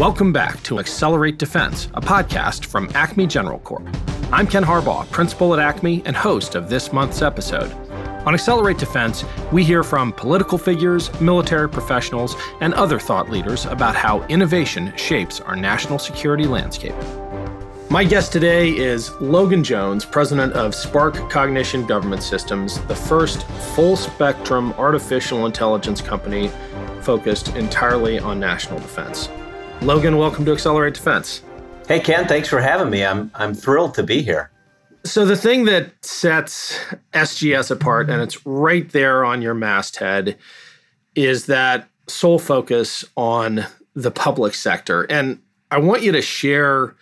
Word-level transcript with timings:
Welcome 0.00 0.32
back 0.32 0.62
to 0.62 0.78
Accelerate 0.78 1.36
Defense, 1.36 1.88
a 1.92 2.00
podcast 2.00 2.64
from 2.64 2.88
Acme 2.94 3.26
General 3.26 3.58
Corp. 3.58 3.86
I'm 4.32 4.46
Ken 4.46 4.64
Harbaugh, 4.64 5.06
principal 5.10 5.52
at 5.52 5.60
Acme 5.60 6.02
and 6.06 6.16
host 6.16 6.54
of 6.54 6.70
this 6.70 6.90
month's 6.90 7.20
episode. 7.20 7.70
On 8.26 8.32
Accelerate 8.32 8.78
Defense, 8.78 9.26
we 9.52 9.62
hear 9.62 9.82
from 9.82 10.14
political 10.14 10.56
figures, 10.56 11.12
military 11.20 11.68
professionals, 11.68 12.34
and 12.62 12.72
other 12.72 12.98
thought 12.98 13.28
leaders 13.28 13.66
about 13.66 13.94
how 13.94 14.22
innovation 14.28 14.90
shapes 14.96 15.38
our 15.42 15.54
national 15.54 15.98
security 15.98 16.46
landscape. 16.46 16.94
My 17.90 18.02
guest 18.02 18.32
today 18.32 18.70
is 18.70 19.10
Logan 19.20 19.62
Jones, 19.62 20.06
president 20.06 20.54
of 20.54 20.74
Spark 20.74 21.28
Cognition 21.28 21.84
Government 21.84 22.22
Systems, 22.22 22.80
the 22.86 22.96
first 22.96 23.46
full 23.74 23.96
spectrum 23.96 24.72
artificial 24.78 25.44
intelligence 25.44 26.00
company 26.00 26.50
focused 27.02 27.48
entirely 27.48 28.18
on 28.18 28.40
national 28.40 28.78
defense. 28.78 29.28
Logan, 29.82 30.18
welcome 30.18 30.44
to 30.44 30.52
Accelerate 30.52 30.92
Defense. 30.92 31.42
Hey, 31.88 32.00
Ken, 32.00 32.28
thanks 32.28 32.48
for 32.48 32.60
having 32.60 32.90
me. 32.90 33.02
I'm, 33.02 33.30
I'm 33.34 33.54
thrilled 33.54 33.94
to 33.94 34.02
be 34.02 34.20
here. 34.20 34.50
So, 35.04 35.24
the 35.24 35.36
thing 35.36 35.64
that 35.64 36.04
sets 36.04 36.78
SGS 37.14 37.70
apart, 37.70 38.10
and 38.10 38.20
it's 38.20 38.44
right 38.44 38.86
there 38.90 39.24
on 39.24 39.40
your 39.40 39.54
masthead, 39.54 40.36
is 41.14 41.46
that 41.46 41.88
sole 42.06 42.38
focus 42.38 43.06
on 43.16 43.64
the 43.94 44.10
public 44.10 44.54
sector. 44.54 45.04
And 45.04 45.40
I 45.70 45.78
want 45.78 46.02
you 46.02 46.12
to 46.12 46.20
share 46.20 46.94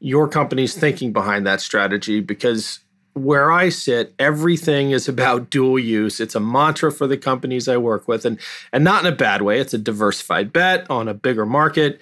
your 0.00 0.26
company's 0.26 0.74
thinking 0.74 1.12
behind 1.12 1.46
that 1.46 1.60
strategy 1.60 2.20
because 2.20 2.80
where 3.14 3.52
I 3.52 3.68
sit, 3.68 4.14
everything 4.18 4.90
is 4.90 5.08
about 5.08 5.50
dual 5.50 5.78
use. 5.78 6.20
It's 6.20 6.34
a 6.34 6.40
mantra 6.40 6.90
for 6.92 7.06
the 7.06 7.18
companies 7.18 7.68
I 7.68 7.76
work 7.76 8.08
with, 8.08 8.24
and 8.24 8.38
and 8.72 8.84
not 8.84 9.04
in 9.04 9.12
a 9.12 9.16
bad 9.16 9.42
way. 9.42 9.60
It's 9.60 9.74
a 9.74 9.78
diversified 9.78 10.52
bet 10.52 10.90
on 10.90 11.08
a 11.08 11.14
bigger 11.14 11.46
market, 11.46 12.00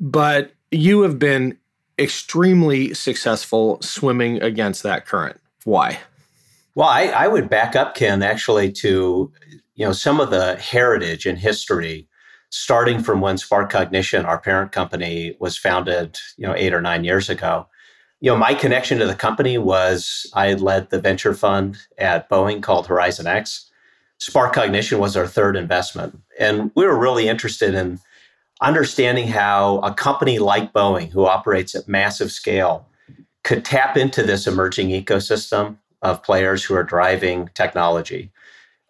but 0.00 0.52
you 0.70 1.02
have 1.02 1.18
been 1.18 1.58
extremely 1.98 2.94
successful 2.94 3.80
swimming 3.82 4.40
against 4.42 4.82
that 4.84 5.06
current. 5.06 5.40
Why? 5.64 5.98
Well, 6.74 6.88
I, 6.88 7.06
I 7.06 7.26
would 7.26 7.48
back 7.48 7.74
up, 7.74 7.96
Ken, 7.96 8.22
actually 8.22 8.70
to 8.72 9.32
you 9.74 9.86
know 9.86 9.92
some 9.92 10.20
of 10.20 10.30
the 10.30 10.56
heritage 10.56 11.26
and 11.26 11.38
history, 11.38 12.08
starting 12.50 13.02
from 13.02 13.20
when 13.20 13.38
Spark 13.38 13.70
Cognition, 13.70 14.24
our 14.24 14.38
parent 14.38 14.72
company, 14.72 15.36
was 15.38 15.56
founded, 15.56 16.18
you 16.36 16.46
know, 16.46 16.54
eight 16.56 16.74
or 16.74 16.80
nine 16.80 17.04
years 17.04 17.28
ago 17.28 17.66
you 18.20 18.30
know, 18.30 18.36
my 18.36 18.54
connection 18.54 18.98
to 18.98 19.06
the 19.06 19.14
company 19.14 19.58
was 19.58 20.26
I 20.34 20.54
led 20.54 20.90
the 20.90 21.00
venture 21.00 21.34
fund 21.34 21.78
at 21.98 22.28
Boeing 22.28 22.62
called 22.62 22.86
Horizon 22.86 23.26
X. 23.26 23.70
Spark 24.18 24.54
Cognition 24.54 24.98
was 24.98 25.16
our 25.16 25.26
third 25.26 25.56
investment. 25.56 26.18
And 26.38 26.72
we 26.74 26.84
were 26.84 26.98
really 26.98 27.28
interested 27.28 27.74
in 27.74 28.00
understanding 28.60 29.28
how 29.28 29.78
a 29.78 29.94
company 29.94 30.40
like 30.40 30.72
Boeing, 30.72 31.10
who 31.10 31.26
operates 31.26 31.76
at 31.76 31.86
massive 31.86 32.32
scale, 32.32 32.86
could 33.44 33.64
tap 33.64 33.96
into 33.96 34.24
this 34.24 34.48
emerging 34.48 34.88
ecosystem 34.88 35.76
of 36.02 36.22
players 36.24 36.64
who 36.64 36.74
are 36.74 36.82
driving 36.82 37.48
technology. 37.54 38.32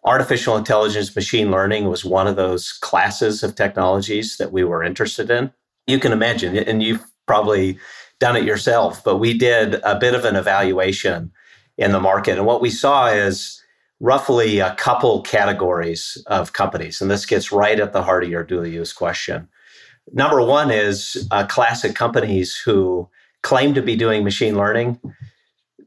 Artificial 0.05 0.57
intelligence, 0.57 1.15
machine 1.15 1.51
learning 1.51 1.87
was 1.87 2.03
one 2.03 2.25
of 2.25 2.35
those 2.35 2.71
classes 2.71 3.43
of 3.43 3.55
technologies 3.55 4.37
that 4.37 4.51
we 4.51 4.63
were 4.63 4.83
interested 4.83 5.29
in. 5.29 5.51
You 5.85 5.99
can 5.99 6.11
imagine, 6.11 6.57
and 6.57 6.81
you've 6.81 7.05
probably 7.27 7.77
done 8.19 8.35
it 8.35 8.43
yourself, 8.43 9.03
but 9.03 9.17
we 9.17 9.33
did 9.33 9.75
a 9.83 9.97
bit 9.97 10.13
of 10.13 10.25
an 10.25 10.35
evaluation 10.35 11.31
in 11.77 11.91
the 11.93 11.99
market. 11.99 12.37
And 12.37 12.45
what 12.45 12.61
we 12.61 12.69
saw 12.69 13.07
is 13.07 13.63
roughly 14.01 14.59
a 14.59 14.75
couple 14.75 15.21
categories 15.21 16.21
of 16.27 16.53
companies. 16.53 17.01
And 17.01 17.09
this 17.09 17.25
gets 17.25 17.51
right 17.51 17.79
at 17.79 17.93
the 17.93 18.03
heart 18.03 18.23
of 18.23 18.29
your 18.29 18.43
dual 18.43 18.67
use 18.67 18.93
question. 18.93 19.47
Number 20.11 20.41
one 20.41 20.71
is 20.71 21.27
uh, 21.31 21.45
classic 21.47 21.95
companies 21.95 22.55
who 22.55 23.09
claim 23.41 23.73
to 23.73 23.81
be 23.81 23.95
doing 23.95 24.23
machine 24.23 24.57
learning, 24.57 24.99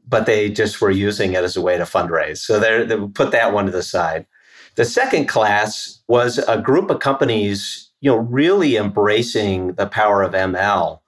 but 0.07 0.25
they 0.25 0.49
just 0.49 0.81
were 0.81 0.91
using 0.91 1.33
it 1.33 1.43
as 1.43 1.55
a 1.55 1.61
way 1.61 1.77
to 1.77 1.83
fundraise. 1.83 2.37
So 2.37 2.59
they 2.59 2.95
put 3.13 3.31
that 3.31 3.53
one 3.53 3.65
to 3.65 3.71
the 3.71 3.83
side. 3.83 4.25
The 4.75 4.85
second 4.85 5.27
class 5.27 6.01
was 6.07 6.39
a 6.39 6.59
group 6.59 6.89
of 6.89 6.99
companies, 6.99 7.91
you 8.01 8.11
know, 8.11 8.17
really 8.17 8.75
embracing 8.75 9.73
the 9.73 9.85
power 9.85 10.23
of 10.23 10.33
ML 10.33 10.99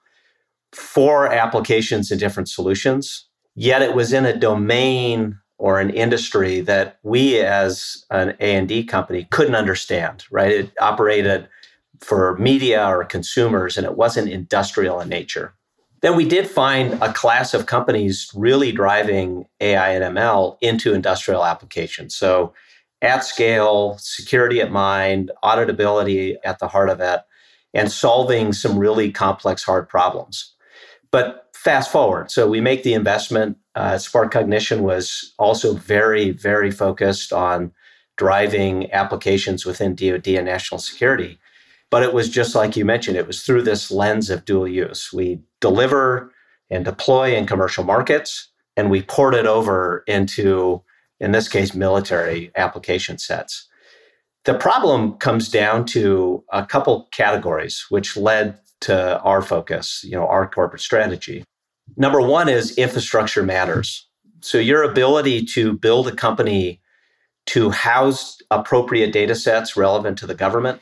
for 0.76 1.32
applications 1.32 2.10
and 2.10 2.20
different 2.20 2.50
solutions, 2.50 3.26
yet 3.54 3.80
it 3.80 3.94
was 3.94 4.12
in 4.12 4.26
a 4.26 4.36
domain 4.36 5.38
or 5.56 5.80
an 5.80 5.88
industry 5.88 6.60
that 6.60 6.98
we 7.02 7.38
as 7.38 8.04
an 8.10 8.36
A&D 8.40 8.84
company 8.84 9.26
couldn't 9.30 9.54
understand, 9.54 10.24
right? 10.30 10.52
It 10.52 10.72
operated 10.78 11.48
for 12.00 12.36
media 12.36 12.86
or 12.86 13.04
consumers 13.04 13.78
and 13.78 13.86
it 13.86 13.96
wasn't 13.96 14.28
industrial 14.28 15.00
in 15.00 15.08
nature. 15.08 15.54
Then 16.02 16.14
we 16.14 16.28
did 16.28 16.46
find 16.46 17.02
a 17.02 17.10
class 17.10 17.54
of 17.54 17.64
companies 17.64 18.30
really 18.34 18.70
driving 18.70 19.46
AI 19.60 19.92
and 19.92 20.16
ML 20.16 20.58
into 20.60 20.92
industrial 20.92 21.46
applications. 21.46 22.14
So 22.14 22.52
at 23.00 23.24
scale, 23.24 23.96
security 23.98 24.60
at 24.60 24.70
mind, 24.70 25.30
auditability 25.42 26.36
at 26.44 26.58
the 26.58 26.68
heart 26.68 26.90
of 26.90 27.00
it, 27.00 27.20
and 27.72 27.90
solving 27.90 28.52
some 28.52 28.78
really 28.78 29.10
complex 29.10 29.64
hard 29.64 29.88
problems. 29.88 30.52
But 31.10 31.50
fast 31.54 31.90
forward, 31.90 32.30
so 32.30 32.48
we 32.48 32.60
make 32.60 32.82
the 32.82 32.94
investment. 32.94 33.56
Uh, 33.74 33.98
Spark 33.98 34.32
Cognition 34.32 34.82
was 34.82 35.34
also 35.38 35.74
very, 35.74 36.30
very 36.30 36.70
focused 36.70 37.32
on 37.32 37.72
driving 38.16 38.90
applications 38.92 39.66
within 39.66 39.94
DoD 39.94 40.28
and 40.28 40.46
national 40.46 40.78
security. 40.78 41.38
But 41.90 42.02
it 42.02 42.12
was 42.12 42.28
just 42.28 42.54
like 42.54 42.76
you 42.76 42.84
mentioned, 42.84 43.16
it 43.16 43.26
was 43.26 43.42
through 43.42 43.62
this 43.62 43.90
lens 43.90 44.30
of 44.30 44.44
dual 44.44 44.66
use. 44.66 45.12
We 45.12 45.40
deliver 45.60 46.32
and 46.70 46.84
deploy 46.84 47.36
in 47.36 47.46
commercial 47.46 47.84
markets, 47.84 48.48
and 48.76 48.90
we 48.90 49.02
port 49.02 49.34
it 49.34 49.46
over 49.46 50.02
into, 50.06 50.82
in 51.20 51.32
this 51.32 51.48
case, 51.48 51.74
military 51.74 52.50
application 52.56 53.18
sets. 53.18 53.68
The 54.44 54.54
problem 54.54 55.14
comes 55.14 55.48
down 55.48 55.84
to 55.86 56.44
a 56.52 56.64
couple 56.64 57.08
categories, 57.12 57.84
which 57.88 58.16
led 58.16 58.58
to 58.86 59.20
our 59.20 59.42
focus, 59.42 60.04
you 60.04 60.12
know, 60.12 60.26
our 60.26 60.48
corporate 60.48 60.82
strategy. 60.82 61.44
Number 61.96 62.20
one 62.20 62.48
is 62.48 62.76
infrastructure 62.78 63.42
matters. 63.42 64.08
So 64.40 64.58
your 64.58 64.82
ability 64.82 65.44
to 65.46 65.72
build 65.72 66.08
a 66.08 66.14
company 66.14 66.80
to 67.46 67.70
house 67.70 68.38
appropriate 68.50 69.12
data 69.12 69.34
sets 69.34 69.76
relevant 69.76 70.18
to 70.18 70.26
the 70.26 70.34
government, 70.34 70.80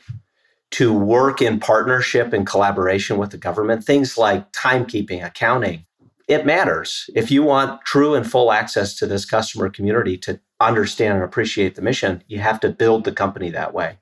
to 0.71 0.93
work 0.93 1.41
in 1.41 1.59
partnership 1.59 2.33
and 2.33 2.45
collaboration 2.45 3.17
with 3.17 3.31
the 3.31 3.37
government, 3.37 3.83
things 3.83 4.17
like 4.17 4.51
timekeeping, 4.51 5.25
accounting, 5.25 5.85
it 6.27 6.45
matters. 6.45 7.09
If 7.15 7.29
you 7.31 7.43
want 7.43 7.81
true 7.85 8.15
and 8.15 8.29
full 8.29 8.51
access 8.51 8.95
to 8.97 9.07
this 9.07 9.25
customer 9.25 9.69
community 9.69 10.17
to 10.19 10.39
understand 10.59 11.13
and 11.15 11.23
appreciate 11.23 11.75
the 11.75 11.81
mission, 11.81 12.23
you 12.27 12.39
have 12.39 12.59
to 12.61 12.69
build 12.69 13.03
the 13.03 13.11
company 13.11 13.51
that 13.51 13.73
way. 13.73 13.97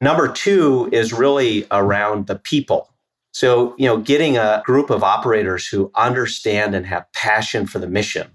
Number 0.00 0.28
two 0.28 0.88
is 0.92 1.12
really 1.12 1.66
around 1.70 2.26
the 2.26 2.36
people. 2.36 2.92
So, 3.38 3.76
you 3.78 3.86
know, 3.86 3.98
getting 3.98 4.36
a 4.36 4.64
group 4.66 4.90
of 4.90 5.04
operators 5.04 5.68
who 5.68 5.92
understand 5.94 6.74
and 6.74 6.84
have 6.86 7.06
passion 7.12 7.68
for 7.68 7.78
the 7.78 7.86
mission, 7.86 8.32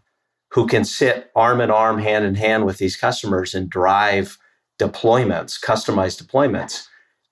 who 0.51 0.65
can 0.65 0.85
sit 0.85 1.29
arm 1.35 1.59
in 1.59 1.69
arm, 1.69 1.99
hand 1.99 2.23
in 2.23 2.35
hand 2.35 2.65
with 2.65 2.77
these 2.77 2.95
customers 2.95 3.53
and 3.53 3.69
drive 3.69 4.37
deployments, 4.79 5.61
customized 5.61 6.23
deployments, 6.23 6.87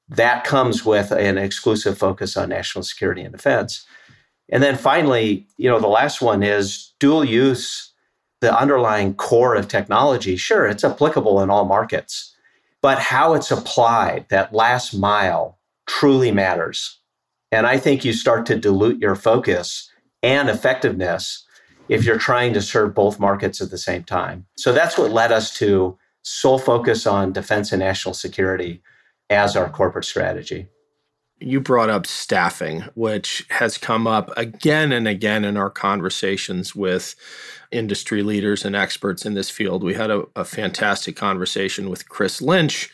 that 0.09 0.43
comes 0.43 0.83
with 0.83 1.11
an 1.11 1.37
exclusive 1.37 1.97
focus 1.97 2.35
on 2.35 2.49
national 2.49 2.83
security 2.83 3.21
and 3.21 3.31
defense. 3.31 3.85
And 4.49 4.61
then 4.61 4.75
finally, 4.75 5.47
you 5.55 5.69
know, 5.69 5.79
the 5.79 5.87
last 5.87 6.21
one 6.21 6.43
is 6.43 6.93
dual 6.99 7.23
use, 7.23 7.93
the 8.41 8.53
underlying 8.53 9.13
core 9.13 9.55
of 9.55 9.69
technology. 9.69 10.35
Sure, 10.35 10.67
it's 10.67 10.83
applicable 10.83 11.39
in 11.41 11.49
all 11.49 11.63
markets, 11.63 12.35
but 12.81 12.99
how 12.99 13.33
it's 13.33 13.49
applied, 13.49 14.25
that 14.27 14.53
last 14.53 14.93
mile, 14.93 15.57
truly 15.87 16.33
matters. 16.33 16.97
And 17.51 17.67
I 17.67 17.77
think 17.77 18.05
you 18.05 18.13
start 18.13 18.45
to 18.47 18.57
dilute 18.57 18.99
your 18.99 19.15
focus 19.15 19.89
and 20.23 20.49
effectiveness 20.49 21.45
if 21.89 22.05
you're 22.05 22.17
trying 22.17 22.53
to 22.53 22.61
serve 22.61 22.95
both 22.95 23.19
markets 23.19 23.59
at 23.59 23.69
the 23.69 23.77
same 23.77 24.03
time. 24.03 24.45
So 24.57 24.71
that's 24.71 24.97
what 24.97 25.11
led 25.11 25.31
us 25.31 25.53
to 25.57 25.97
sole 26.23 26.59
focus 26.59 27.05
on 27.05 27.33
defense 27.33 27.71
and 27.71 27.79
national 27.79 28.13
security 28.13 28.81
as 29.29 29.55
our 29.55 29.69
corporate 29.69 30.05
strategy. 30.05 30.67
You 31.39 31.59
brought 31.59 31.89
up 31.89 32.05
staffing, 32.05 32.81
which 32.93 33.45
has 33.49 33.77
come 33.77 34.05
up 34.05 34.31
again 34.37 34.91
and 34.91 35.07
again 35.07 35.43
in 35.43 35.57
our 35.57 35.71
conversations 35.71 36.75
with 36.75 37.15
industry 37.71 38.21
leaders 38.21 38.63
and 38.63 38.75
experts 38.75 39.25
in 39.25 39.33
this 39.33 39.49
field. 39.49 39.83
We 39.83 39.95
had 39.95 40.11
a, 40.11 40.25
a 40.35 40.45
fantastic 40.45 41.15
conversation 41.15 41.89
with 41.89 42.07
Chris 42.07 42.41
Lynch 42.41 42.89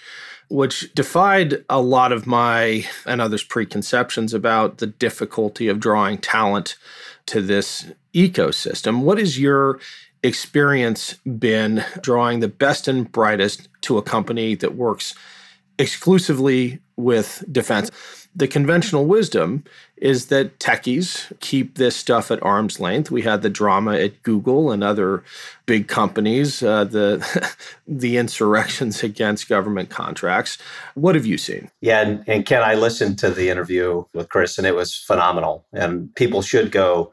which 0.49 0.93
defied 0.93 1.65
a 1.69 1.81
lot 1.81 2.11
of 2.11 2.25
my 2.25 2.85
and 3.05 3.21
others' 3.21 3.43
preconceptions 3.43 4.33
about 4.33 4.77
the 4.77 4.87
difficulty 4.87 5.67
of 5.67 5.79
drawing 5.79 6.17
talent 6.17 6.75
to 7.25 7.41
this 7.41 7.91
ecosystem. 8.13 9.01
What 9.01 9.17
has 9.17 9.39
your 9.39 9.79
experience 10.23 11.13
been 11.39 11.83
drawing 12.01 12.39
the 12.39 12.47
best 12.47 12.87
and 12.87 13.11
brightest 13.11 13.67
to 13.81 13.97
a 13.97 14.01
company 14.01 14.55
that 14.55 14.75
works 14.75 15.13
exclusively 15.77 16.79
with 16.95 17.43
defense? 17.51 17.91
the 18.37 18.47
conventional 18.47 19.05
wisdom 19.05 19.63
is 19.97 20.27
that 20.27 20.59
techies 20.59 21.31
keep 21.39 21.75
this 21.75 21.95
stuff 21.95 22.29
at 22.29 22.41
arm's 22.43 22.79
length. 22.79 23.09
We 23.09 23.23
had 23.23 23.41
the 23.41 23.49
drama 23.49 23.95
at 23.95 24.21
Google 24.23 24.71
and 24.71 24.83
other 24.83 25.23
big 25.65 25.87
companies, 25.87 26.61
uh, 26.61 26.83
the 26.83 27.55
the 27.87 28.17
insurrections 28.17 29.03
against 29.03 29.49
government 29.49 29.89
contracts. 29.89 30.57
What 30.93 31.15
have 31.15 31.25
you 31.25 31.37
seen? 31.37 31.71
Yeah, 31.81 32.01
and, 32.01 32.23
and 32.27 32.45
Ken, 32.45 32.61
I 32.61 32.75
listened 32.75 33.17
to 33.19 33.29
the 33.29 33.49
interview 33.49 34.05
with 34.13 34.29
Chris, 34.29 34.57
and 34.57 34.67
it 34.67 34.75
was 34.75 34.95
phenomenal. 34.95 35.65
And 35.73 36.13
people 36.15 36.41
should 36.41 36.71
go 36.71 37.11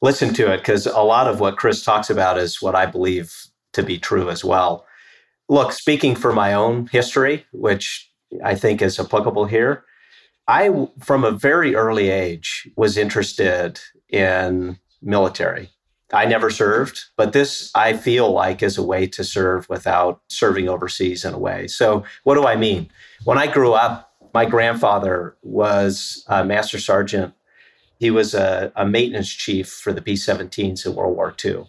listen 0.00 0.34
to 0.34 0.52
it 0.52 0.58
because 0.58 0.86
a 0.86 1.00
lot 1.00 1.28
of 1.28 1.40
what 1.40 1.56
Chris 1.56 1.84
talks 1.84 2.10
about 2.10 2.38
is 2.38 2.62
what 2.62 2.74
I 2.74 2.86
believe 2.86 3.34
to 3.74 3.82
be 3.82 3.98
true 3.98 4.30
as 4.30 4.44
well. 4.44 4.86
Look, 5.48 5.72
speaking 5.72 6.16
for 6.16 6.32
my 6.32 6.54
own 6.54 6.86
history, 6.86 7.44
which 7.52 8.10
I 8.42 8.54
think 8.54 8.80
is 8.80 8.98
applicable 8.98 9.44
here 9.44 9.84
I, 10.52 10.86
from 11.00 11.24
a 11.24 11.30
very 11.30 11.74
early 11.74 12.10
age, 12.10 12.68
was 12.76 12.98
interested 12.98 13.80
in 14.10 14.78
military. 15.00 15.70
I 16.12 16.26
never 16.26 16.50
served, 16.50 17.04
but 17.16 17.32
this 17.32 17.70
I 17.74 17.94
feel 17.94 18.30
like 18.30 18.62
is 18.62 18.76
a 18.76 18.82
way 18.82 19.06
to 19.06 19.24
serve 19.24 19.66
without 19.70 20.20
serving 20.28 20.68
overseas 20.68 21.24
in 21.24 21.32
a 21.32 21.38
way. 21.38 21.68
So, 21.68 22.04
what 22.24 22.34
do 22.34 22.44
I 22.44 22.56
mean? 22.56 22.90
When 23.24 23.38
I 23.38 23.46
grew 23.50 23.72
up, 23.72 24.12
my 24.34 24.44
grandfather 24.44 25.34
was 25.42 26.22
a 26.28 26.44
master 26.44 26.78
sergeant. 26.78 27.32
He 27.98 28.10
was 28.10 28.34
a, 28.34 28.72
a 28.76 28.84
maintenance 28.84 29.30
chief 29.30 29.70
for 29.70 29.90
the 29.94 30.02
B 30.02 30.12
17s 30.12 30.84
in 30.84 30.94
World 30.94 31.16
War 31.16 31.34
II. 31.42 31.64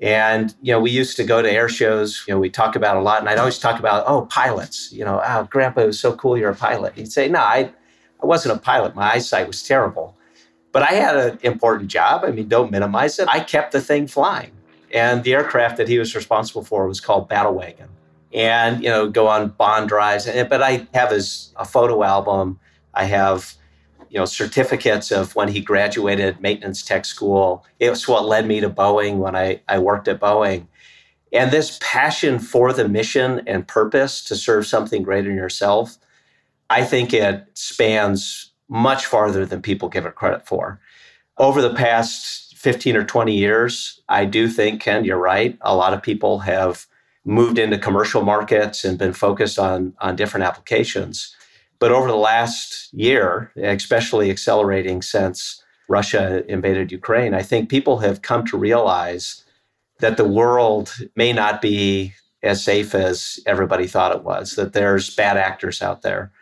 And, 0.00 0.54
you 0.62 0.72
know, 0.72 0.80
we 0.80 0.90
used 0.90 1.18
to 1.18 1.24
go 1.24 1.42
to 1.42 1.52
air 1.52 1.68
shows, 1.68 2.24
you 2.26 2.32
know, 2.32 2.40
we 2.40 2.48
talk 2.48 2.74
about 2.74 2.96
a 2.96 3.00
lot. 3.00 3.20
And 3.20 3.28
I'd 3.28 3.38
always 3.38 3.58
talk 3.58 3.78
about, 3.78 4.04
oh, 4.06 4.22
pilots, 4.26 4.90
you 4.92 5.04
know, 5.04 5.20
oh, 5.22 5.46
grandpa, 5.50 5.84
was 5.84 6.00
so 6.00 6.16
cool 6.16 6.38
you're 6.38 6.50
a 6.50 6.56
pilot. 6.56 6.94
He'd 6.94 7.12
say, 7.12 7.28
no, 7.28 7.38
I, 7.38 7.72
I 8.22 8.26
wasn't 8.26 8.56
a 8.56 8.60
pilot. 8.60 8.94
My 8.94 9.12
eyesight 9.12 9.46
was 9.46 9.62
terrible. 9.62 10.16
But 10.70 10.82
I 10.82 10.92
had 10.92 11.16
an 11.16 11.38
important 11.42 11.90
job. 11.90 12.24
I 12.24 12.30
mean, 12.30 12.48
don't 12.48 12.70
minimize 12.70 13.18
it. 13.18 13.28
I 13.28 13.40
kept 13.40 13.72
the 13.72 13.80
thing 13.80 14.06
flying. 14.06 14.52
And 14.92 15.24
the 15.24 15.34
aircraft 15.34 15.76
that 15.78 15.88
he 15.88 15.98
was 15.98 16.14
responsible 16.14 16.64
for 16.64 16.86
was 16.86 17.00
called 17.00 17.28
Battle 17.28 17.54
Wagon. 17.54 17.88
And, 18.32 18.82
you 18.82 18.88
know, 18.88 19.10
go 19.10 19.26
on 19.26 19.48
bond 19.48 19.88
drives. 19.88 20.26
But 20.26 20.62
I 20.62 20.86
have 20.94 21.10
his 21.10 21.52
a 21.56 21.64
photo 21.64 22.02
album. 22.02 22.58
I 22.94 23.04
have, 23.04 23.54
you 24.08 24.18
know, 24.18 24.24
certificates 24.24 25.10
of 25.10 25.34
when 25.34 25.48
he 25.48 25.60
graduated 25.60 26.40
maintenance 26.40 26.82
tech 26.82 27.04
school. 27.04 27.66
It 27.78 27.90
was 27.90 28.08
what 28.08 28.26
led 28.26 28.46
me 28.46 28.60
to 28.60 28.70
Boeing 28.70 29.18
when 29.18 29.36
I, 29.36 29.60
I 29.68 29.78
worked 29.78 30.08
at 30.08 30.20
Boeing. 30.20 30.68
And 31.32 31.50
this 31.50 31.78
passion 31.82 32.38
for 32.38 32.72
the 32.72 32.88
mission 32.88 33.42
and 33.46 33.66
purpose 33.66 34.22
to 34.24 34.36
serve 34.36 34.66
something 34.66 35.02
greater 35.02 35.28
than 35.28 35.36
yourself 35.36 35.98
I 36.72 36.84
think 36.84 37.12
it 37.12 37.44
spans 37.52 38.50
much 38.66 39.04
farther 39.04 39.44
than 39.44 39.60
people 39.60 39.90
give 39.90 40.06
it 40.06 40.14
credit 40.14 40.46
for. 40.46 40.80
Over 41.36 41.60
the 41.60 41.74
past 41.74 42.56
15 42.56 42.96
or 42.96 43.04
20 43.04 43.36
years, 43.36 44.00
I 44.08 44.24
do 44.24 44.48
think, 44.48 44.80
Ken, 44.80 45.04
you're 45.04 45.18
right. 45.18 45.58
A 45.60 45.76
lot 45.76 45.92
of 45.92 46.02
people 46.02 46.38
have 46.38 46.86
moved 47.26 47.58
into 47.58 47.76
commercial 47.76 48.22
markets 48.22 48.86
and 48.86 48.96
been 48.96 49.12
focused 49.12 49.58
on, 49.58 49.92
on 50.00 50.16
different 50.16 50.46
applications. 50.46 51.36
But 51.78 51.92
over 51.92 52.08
the 52.08 52.16
last 52.16 52.88
year, 52.94 53.52
especially 53.56 54.30
accelerating 54.30 55.02
since 55.02 55.62
Russia 55.90 56.42
invaded 56.50 56.90
Ukraine, 56.90 57.34
I 57.34 57.42
think 57.42 57.68
people 57.68 57.98
have 57.98 58.22
come 58.22 58.46
to 58.46 58.56
realize 58.56 59.44
that 59.98 60.16
the 60.16 60.26
world 60.26 60.94
may 61.16 61.34
not 61.34 61.60
be 61.60 62.14
as 62.42 62.64
safe 62.64 62.94
as 62.94 63.38
everybody 63.44 63.86
thought 63.86 64.16
it 64.16 64.24
was, 64.24 64.54
that 64.54 64.72
there's 64.72 65.14
bad 65.14 65.36
actors 65.36 65.82
out 65.82 66.00
there 66.00 66.32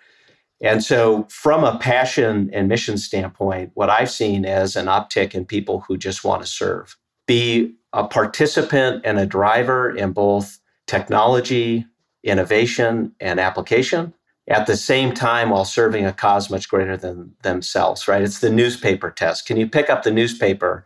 and 0.60 0.84
so, 0.84 1.26
from 1.30 1.64
a 1.64 1.78
passion 1.78 2.50
and 2.52 2.68
mission 2.68 2.98
standpoint, 2.98 3.70
what 3.74 3.88
I've 3.88 4.10
seen 4.10 4.44
is 4.44 4.76
an 4.76 4.86
uptick 4.86 5.34
in 5.34 5.46
people 5.46 5.80
who 5.80 5.96
just 5.96 6.22
want 6.22 6.42
to 6.42 6.48
serve, 6.48 6.96
be 7.26 7.74
a 7.92 8.06
participant 8.06 9.02
and 9.04 9.18
a 9.18 9.26
driver 9.26 9.94
in 9.94 10.12
both 10.12 10.58
technology, 10.86 11.86
innovation, 12.22 13.12
and 13.20 13.40
application 13.40 14.12
at 14.48 14.66
the 14.66 14.76
same 14.76 15.14
time 15.14 15.50
while 15.50 15.64
serving 15.64 16.04
a 16.04 16.12
cause 16.12 16.50
much 16.50 16.68
greater 16.68 16.96
than 16.96 17.32
themselves, 17.42 18.06
right? 18.06 18.22
It's 18.22 18.40
the 18.40 18.50
newspaper 18.50 19.10
test. 19.10 19.46
Can 19.46 19.56
you 19.56 19.66
pick 19.66 19.88
up 19.88 20.02
the 20.02 20.10
newspaper 20.10 20.84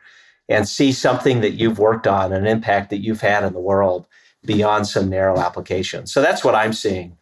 and 0.49 0.69
see 0.69 0.93
something 0.93 1.41
that 1.41 1.55
you've 1.55 1.79
worked 1.79 2.07
on, 2.07 2.33
an 2.33 2.47
impact 2.47 2.91
that 2.91 3.03
you've 3.03 3.23
had 3.23 3.43
in 3.43 3.55
the 3.55 3.61
world 3.61 4.07
beyond 4.45 4.87
some 4.87 5.09
narrow 5.09 5.39
application? 5.39 6.07
So 6.07 6.21
that's 6.21 6.45
what 6.45 6.55
I'm 6.55 6.75
seeing 6.75 7.17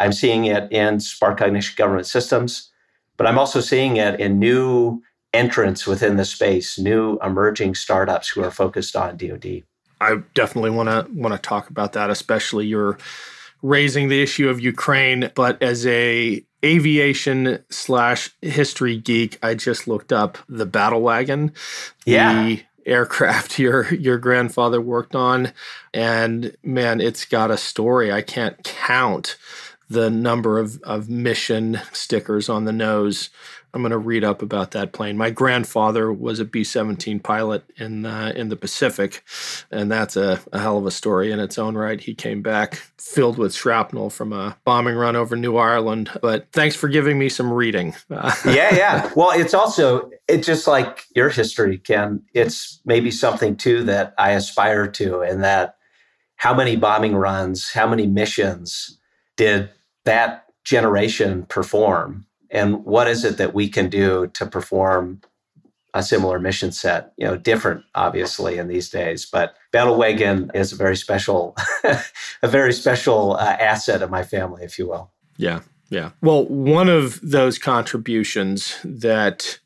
I'm 0.00 0.12
seeing 0.12 0.44
it 0.44 0.70
in 0.72 1.00
Spark 1.00 1.38
Cognition 1.38 1.74
government 1.76 2.06
systems, 2.06 2.70
but 3.16 3.26
I'm 3.26 3.38
also 3.38 3.60
seeing 3.60 3.96
it 3.96 4.20
in 4.20 4.38
new 4.38 5.02
entrants 5.34 5.86
within 5.86 6.16
the 6.16 6.24
space, 6.24 6.78
new 6.78 7.18
emerging 7.22 7.74
startups 7.74 8.28
who 8.28 8.42
are 8.42 8.50
focused 8.50 8.96
on 8.96 9.16
DoD. 9.16 9.62
I 10.00 10.22
definitely 10.34 10.70
want 10.70 10.88
to 10.88 11.12
want 11.12 11.34
to 11.34 11.40
talk 11.40 11.70
about 11.70 11.92
that, 11.94 12.10
especially 12.10 12.66
you're 12.66 12.98
raising 13.62 14.08
the 14.08 14.22
issue 14.22 14.48
of 14.48 14.60
Ukraine. 14.60 15.30
But 15.34 15.60
as 15.62 15.86
a 15.86 16.44
aviation 16.64 17.64
slash 17.70 18.30
history 18.42 18.96
geek, 18.96 19.38
I 19.42 19.54
just 19.54 19.88
looked 19.88 20.12
up 20.12 20.38
the 20.48 20.66
battle 20.66 21.02
wagon. 21.02 21.52
Yeah. 22.06 22.44
The 22.44 22.62
aircraft 22.86 23.58
your 23.58 23.92
your 23.94 24.18
grandfather 24.18 24.80
worked 24.80 25.14
on 25.14 25.52
and 25.92 26.56
man 26.62 27.02
it's 27.02 27.26
got 27.26 27.50
a 27.50 27.56
story 27.58 28.10
i 28.10 28.22
can't 28.22 28.64
count 28.64 29.36
the 29.88 30.10
number 30.10 30.58
of, 30.58 30.80
of 30.82 31.08
mission 31.08 31.80
stickers 31.92 32.48
on 32.48 32.64
the 32.64 32.72
nose. 32.72 33.30
I'm 33.74 33.82
going 33.82 33.90
to 33.90 33.98
read 33.98 34.24
up 34.24 34.40
about 34.40 34.70
that 34.70 34.92
plane. 34.92 35.16
My 35.18 35.30
grandfather 35.30 36.10
was 36.12 36.40
a 36.40 36.44
B 36.44 36.64
17 36.64 37.20
pilot 37.20 37.64
in, 37.76 38.06
uh, 38.06 38.32
in 38.34 38.48
the 38.48 38.56
Pacific, 38.56 39.22
and 39.70 39.90
that's 39.90 40.16
a, 40.16 40.40
a, 40.52 40.58
hell 40.58 40.78
of 40.78 40.86
a 40.86 40.90
story 40.90 41.30
in 41.30 41.38
its 41.38 41.58
own 41.58 41.76
right. 41.76 42.00
He 42.00 42.14
came 42.14 42.40
back 42.40 42.76
filled 42.98 43.36
with 43.36 43.54
shrapnel 43.54 44.08
from 44.08 44.32
a 44.32 44.56
bombing 44.64 44.94
run 44.94 45.16
over 45.16 45.36
New 45.36 45.58
Ireland. 45.58 46.10
But 46.22 46.50
thanks 46.52 46.76
for 46.76 46.88
giving 46.88 47.18
me 47.18 47.28
some 47.28 47.52
reading. 47.52 47.94
yeah, 48.10 48.74
yeah. 48.74 49.10
Well, 49.14 49.38
it's 49.38 49.54
also, 49.54 50.10
it's 50.28 50.46
just 50.46 50.66
like 50.66 51.04
your 51.14 51.28
history, 51.28 51.76
Ken. 51.76 52.22
It's 52.32 52.80
maybe 52.86 53.10
something 53.10 53.56
too 53.56 53.84
that 53.84 54.14
I 54.16 54.30
aspire 54.32 54.88
to, 54.88 55.20
and 55.20 55.44
that 55.44 55.76
how 56.36 56.54
many 56.54 56.76
bombing 56.76 57.16
runs, 57.16 57.70
how 57.70 57.86
many 57.86 58.06
missions 58.06 58.98
did 59.36 59.70
that 60.04 60.46
generation 60.64 61.44
perform? 61.46 62.26
And 62.50 62.84
what 62.84 63.08
is 63.08 63.24
it 63.24 63.36
that 63.38 63.54
we 63.54 63.68
can 63.68 63.88
do 63.88 64.28
to 64.28 64.46
perform 64.46 65.20
a 65.94 66.02
similar 66.02 66.38
mission 66.38 66.72
set? 66.72 67.12
You 67.16 67.26
know 67.26 67.36
different 67.36 67.84
obviously 67.94 68.58
in 68.58 68.68
these 68.68 68.90
days 68.90 69.26
but 69.26 69.56
battle 69.72 69.96
wagon 69.96 70.50
is 70.54 70.72
a 70.72 70.76
very 70.76 70.96
special 70.96 71.56
a 72.42 72.48
very 72.48 72.72
special 72.72 73.34
uh, 73.34 73.56
asset 73.58 74.02
of 74.02 74.10
my 74.10 74.22
family 74.22 74.64
if 74.64 74.78
you 74.78 74.88
will. 74.88 75.10
Yeah 75.36 75.60
yeah. 75.88 76.10
Well 76.20 76.46
one 76.46 76.88
of 76.88 77.20
those 77.22 77.58
contributions 77.58 78.78
that 78.84 79.58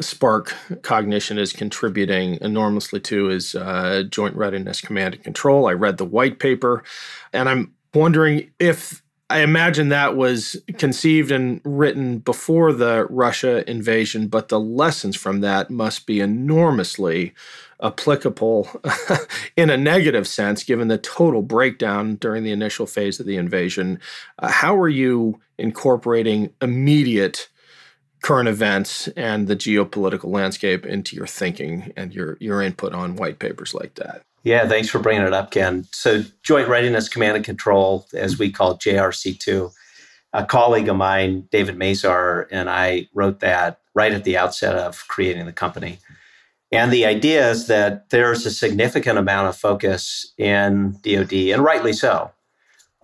spark 0.00 0.54
cognition 0.80 1.38
is 1.38 1.52
contributing 1.52 2.38
enormously 2.40 2.98
to 2.98 3.28
is 3.28 3.54
uh, 3.54 4.04
joint 4.08 4.34
readiness 4.34 4.80
command 4.80 5.14
and 5.14 5.22
control. 5.22 5.68
I 5.68 5.72
read 5.72 5.98
the 5.98 6.06
white 6.06 6.38
paper 6.38 6.82
and 7.32 7.48
i'm 7.48 7.74
wondering 7.94 8.50
if 8.58 9.01
I 9.32 9.40
imagine 9.40 9.88
that 9.88 10.14
was 10.14 10.60
conceived 10.76 11.30
and 11.30 11.62
written 11.64 12.18
before 12.18 12.70
the 12.74 13.06
Russia 13.08 13.68
invasion, 13.68 14.28
but 14.28 14.48
the 14.48 14.60
lessons 14.60 15.16
from 15.16 15.40
that 15.40 15.70
must 15.70 16.06
be 16.06 16.20
enormously 16.20 17.32
applicable 17.82 18.68
in 19.56 19.70
a 19.70 19.78
negative 19.78 20.28
sense, 20.28 20.64
given 20.64 20.88
the 20.88 20.98
total 20.98 21.40
breakdown 21.40 22.16
during 22.16 22.44
the 22.44 22.50
initial 22.50 22.86
phase 22.86 23.18
of 23.20 23.24
the 23.24 23.38
invasion. 23.38 24.00
Uh, 24.38 24.48
how 24.48 24.76
are 24.76 24.90
you 24.90 25.40
incorporating 25.56 26.52
immediate 26.60 27.48
current 28.22 28.50
events 28.50 29.08
and 29.16 29.48
the 29.48 29.56
geopolitical 29.56 30.30
landscape 30.30 30.84
into 30.84 31.16
your 31.16 31.26
thinking 31.26 31.90
and 31.96 32.12
your, 32.12 32.36
your 32.38 32.60
input 32.60 32.92
on 32.92 33.16
white 33.16 33.38
papers 33.38 33.72
like 33.72 33.94
that? 33.94 34.26
Yeah, 34.44 34.66
thanks 34.66 34.88
for 34.88 34.98
bringing 34.98 35.26
it 35.26 35.32
up, 35.32 35.52
Ken. 35.52 35.86
So, 35.92 36.24
Joint 36.42 36.68
Readiness 36.68 37.08
Command 37.08 37.36
and 37.36 37.44
Control, 37.44 38.06
as 38.12 38.38
we 38.38 38.50
call 38.50 38.76
JRC2, 38.76 39.72
a 40.32 40.44
colleague 40.44 40.88
of 40.88 40.96
mine, 40.96 41.48
David 41.52 41.76
Mazar, 41.76 42.46
and 42.50 42.68
I 42.68 43.08
wrote 43.14 43.40
that 43.40 43.78
right 43.94 44.12
at 44.12 44.24
the 44.24 44.36
outset 44.36 44.74
of 44.76 45.06
creating 45.06 45.46
the 45.46 45.52
company. 45.52 45.98
And 46.72 46.90
the 46.90 47.04
idea 47.04 47.50
is 47.50 47.66
that 47.66 48.10
there's 48.10 48.46
a 48.46 48.50
significant 48.50 49.18
amount 49.18 49.48
of 49.48 49.56
focus 49.56 50.32
in 50.38 50.96
DoD, 51.02 51.32
and 51.32 51.62
rightly 51.62 51.92
so, 51.92 52.32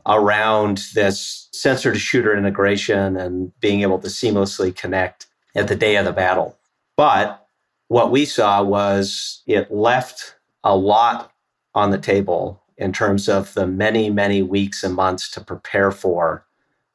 around 0.06 0.86
this 0.94 1.48
sensor 1.52 1.92
to 1.92 1.98
shooter 1.98 2.36
integration 2.36 3.16
and 3.16 3.52
being 3.60 3.82
able 3.82 3.98
to 3.98 4.08
seamlessly 4.08 4.74
connect 4.74 5.26
at 5.54 5.68
the 5.68 5.76
day 5.76 5.96
of 5.96 6.04
the 6.04 6.12
battle. 6.12 6.56
But 6.96 7.46
what 7.88 8.10
we 8.10 8.24
saw 8.24 8.62
was 8.62 9.42
it 9.46 9.70
left 9.70 10.34
a 10.64 10.76
lot 10.76 11.32
on 11.74 11.90
the 11.90 11.98
table 11.98 12.62
in 12.76 12.92
terms 12.92 13.28
of 13.28 13.54
the 13.54 13.66
many, 13.66 14.10
many 14.10 14.42
weeks 14.42 14.84
and 14.84 14.94
months 14.94 15.30
to 15.32 15.40
prepare 15.40 15.90
for 15.90 16.46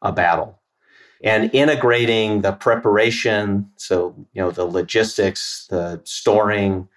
a 0.02 0.12
battle. 0.12 0.60
and 1.24 1.50
integrating 1.54 2.42
the 2.42 2.52
preparation, 2.52 3.70
so 3.78 4.14
you 4.34 4.42
know 4.42 4.52
the 4.52 4.66
logistics, 4.66 5.66
the 5.70 6.02
storing, 6.04 6.88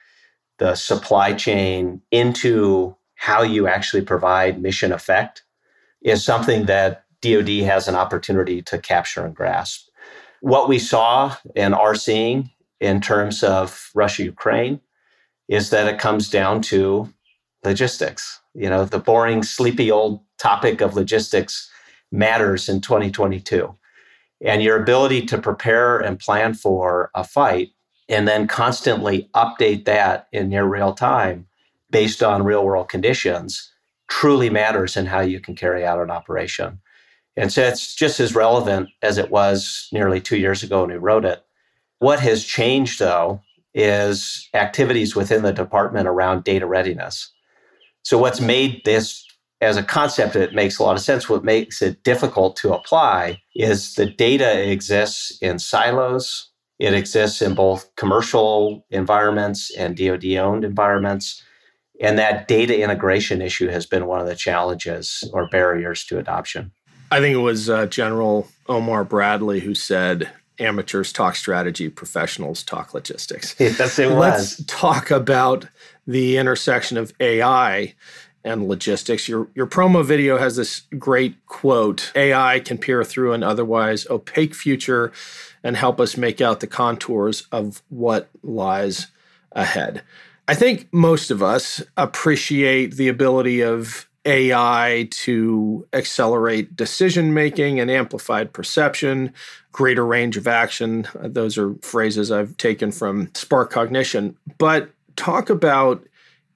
the 0.58 0.74
supply 0.74 1.32
chain 1.32 2.02
into 2.10 2.96
how 3.14 3.42
you 3.42 3.68
actually 3.68 4.02
provide 4.02 4.60
mission 4.60 4.92
effect 4.92 5.44
is 6.02 6.24
something 6.24 6.66
that 6.66 7.04
DoD 7.22 7.48
has 7.60 7.88
an 7.88 7.94
opportunity 7.94 8.60
to 8.62 8.78
capture 8.78 9.24
and 9.24 9.34
grasp. 9.34 9.88
What 10.40 10.68
we 10.68 10.78
saw 10.78 11.34
and 11.54 11.74
are 11.74 11.94
seeing 11.94 12.50
in 12.80 13.00
terms 13.00 13.42
of 13.42 13.90
Russia 13.94 14.24
Ukraine 14.24 14.80
is 15.48 15.70
that 15.70 15.88
it 15.88 15.98
comes 15.98 16.28
down 16.28 16.60
to 16.60 17.12
logistics. 17.64 18.40
You 18.54 18.70
know, 18.70 18.84
the 18.84 18.98
boring, 18.98 19.42
sleepy 19.42 19.90
old 19.90 20.20
topic 20.38 20.80
of 20.80 20.94
logistics 20.94 21.70
matters 22.10 22.68
in 22.68 22.80
2022. 22.80 23.76
And 24.42 24.62
your 24.62 24.80
ability 24.80 25.26
to 25.26 25.38
prepare 25.38 25.98
and 25.98 26.18
plan 26.18 26.54
for 26.54 27.10
a 27.14 27.24
fight 27.24 27.70
and 28.08 28.28
then 28.28 28.46
constantly 28.46 29.28
update 29.34 29.84
that 29.86 30.28
in 30.32 30.48
near 30.48 30.64
real 30.64 30.92
time 30.92 31.46
based 31.90 32.22
on 32.22 32.44
real 32.44 32.64
world 32.64 32.88
conditions 32.88 33.72
truly 34.08 34.50
matters 34.50 34.96
in 34.96 35.06
how 35.06 35.20
you 35.20 35.40
can 35.40 35.54
carry 35.56 35.84
out 35.84 36.00
an 36.00 36.10
operation. 36.10 36.80
And 37.36 37.52
so 37.52 37.62
it's 37.62 37.94
just 37.94 38.20
as 38.20 38.34
relevant 38.34 38.88
as 39.02 39.18
it 39.18 39.30
was 39.30 39.88
nearly 39.92 40.20
two 40.20 40.38
years 40.38 40.62
ago 40.62 40.80
when 40.80 40.90
we 40.90 40.96
wrote 40.96 41.24
it. 41.24 41.44
What 41.98 42.20
has 42.20 42.44
changed, 42.44 42.98
though, 42.98 43.40
is 43.76 44.48
activities 44.54 45.14
within 45.14 45.42
the 45.42 45.52
department 45.52 46.08
around 46.08 46.42
data 46.42 46.66
readiness. 46.66 47.30
So, 48.02 48.18
what's 48.18 48.40
made 48.40 48.80
this 48.84 49.24
as 49.60 49.76
a 49.76 49.82
concept, 49.82 50.36
it 50.36 50.54
makes 50.54 50.78
a 50.78 50.82
lot 50.82 50.96
of 50.96 51.02
sense. 51.02 51.28
What 51.28 51.44
makes 51.44 51.80
it 51.80 52.02
difficult 52.02 52.56
to 52.56 52.74
apply 52.74 53.40
is 53.54 53.94
the 53.94 54.06
data 54.06 54.70
exists 54.70 55.38
in 55.40 55.58
silos. 55.58 56.50
It 56.78 56.92
exists 56.92 57.40
in 57.40 57.54
both 57.54 57.94
commercial 57.96 58.84
environments 58.90 59.74
and 59.76 59.96
DoD 59.96 60.36
owned 60.36 60.64
environments. 60.64 61.42
And 62.00 62.18
that 62.18 62.48
data 62.48 62.78
integration 62.78 63.40
issue 63.40 63.68
has 63.68 63.86
been 63.86 64.06
one 64.06 64.20
of 64.20 64.26
the 64.26 64.36
challenges 64.36 65.24
or 65.32 65.48
barriers 65.48 66.04
to 66.06 66.18
adoption. 66.18 66.72
I 67.10 67.20
think 67.20 67.34
it 67.34 67.38
was 67.38 67.70
uh, 67.70 67.86
General 67.86 68.46
Omar 68.68 69.04
Bradley 69.04 69.60
who 69.60 69.74
said, 69.74 70.30
amateurs 70.58 71.12
talk 71.12 71.36
strategy, 71.36 71.88
professionals 71.88 72.62
talk 72.62 72.94
logistics. 72.94 73.54
Yes, 73.60 73.98
it 73.98 74.10
was. 74.10 74.18
Let's 74.18 74.64
talk 74.64 75.10
about 75.10 75.66
the 76.06 76.36
intersection 76.36 76.96
of 76.96 77.12
AI 77.20 77.94
and 78.44 78.68
logistics. 78.68 79.28
Your 79.28 79.48
your 79.54 79.66
promo 79.66 80.04
video 80.04 80.38
has 80.38 80.56
this 80.56 80.82
great 80.98 81.44
quote, 81.46 82.12
AI 82.14 82.60
can 82.60 82.78
peer 82.78 83.04
through 83.04 83.32
an 83.32 83.42
otherwise 83.42 84.06
opaque 84.08 84.54
future 84.54 85.12
and 85.62 85.76
help 85.76 86.00
us 86.00 86.16
make 86.16 86.40
out 86.40 86.60
the 86.60 86.66
contours 86.66 87.46
of 87.50 87.82
what 87.88 88.28
lies 88.42 89.08
ahead. 89.52 90.02
I 90.48 90.54
think 90.54 90.88
most 90.92 91.32
of 91.32 91.42
us 91.42 91.82
appreciate 91.96 92.94
the 92.94 93.08
ability 93.08 93.62
of 93.62 94.08
AI 94.24 95.08
to 95.10 95.86
accelerate 95.92 96.76
decision 96.76 97.32
making 97.34 97.80
and 97.80 97.90
amplified 97.90 98.52
perception, 98.52 99.32
greater 99.76 100.06
range 100.06 100.38
of 100.38 100.48
action. 100.48 101.06
Those 101.14 101.58
are 101.58 101.74
phrases 101.82 102.32
I've 102.32 102.56
taken 102.56 102.90
from 102.90 103.30
Spark 103.34 103.70
Cognition. 103.70 104.34
But 104.56 104.90
talk 105.16 105.50
about 105.50 106.02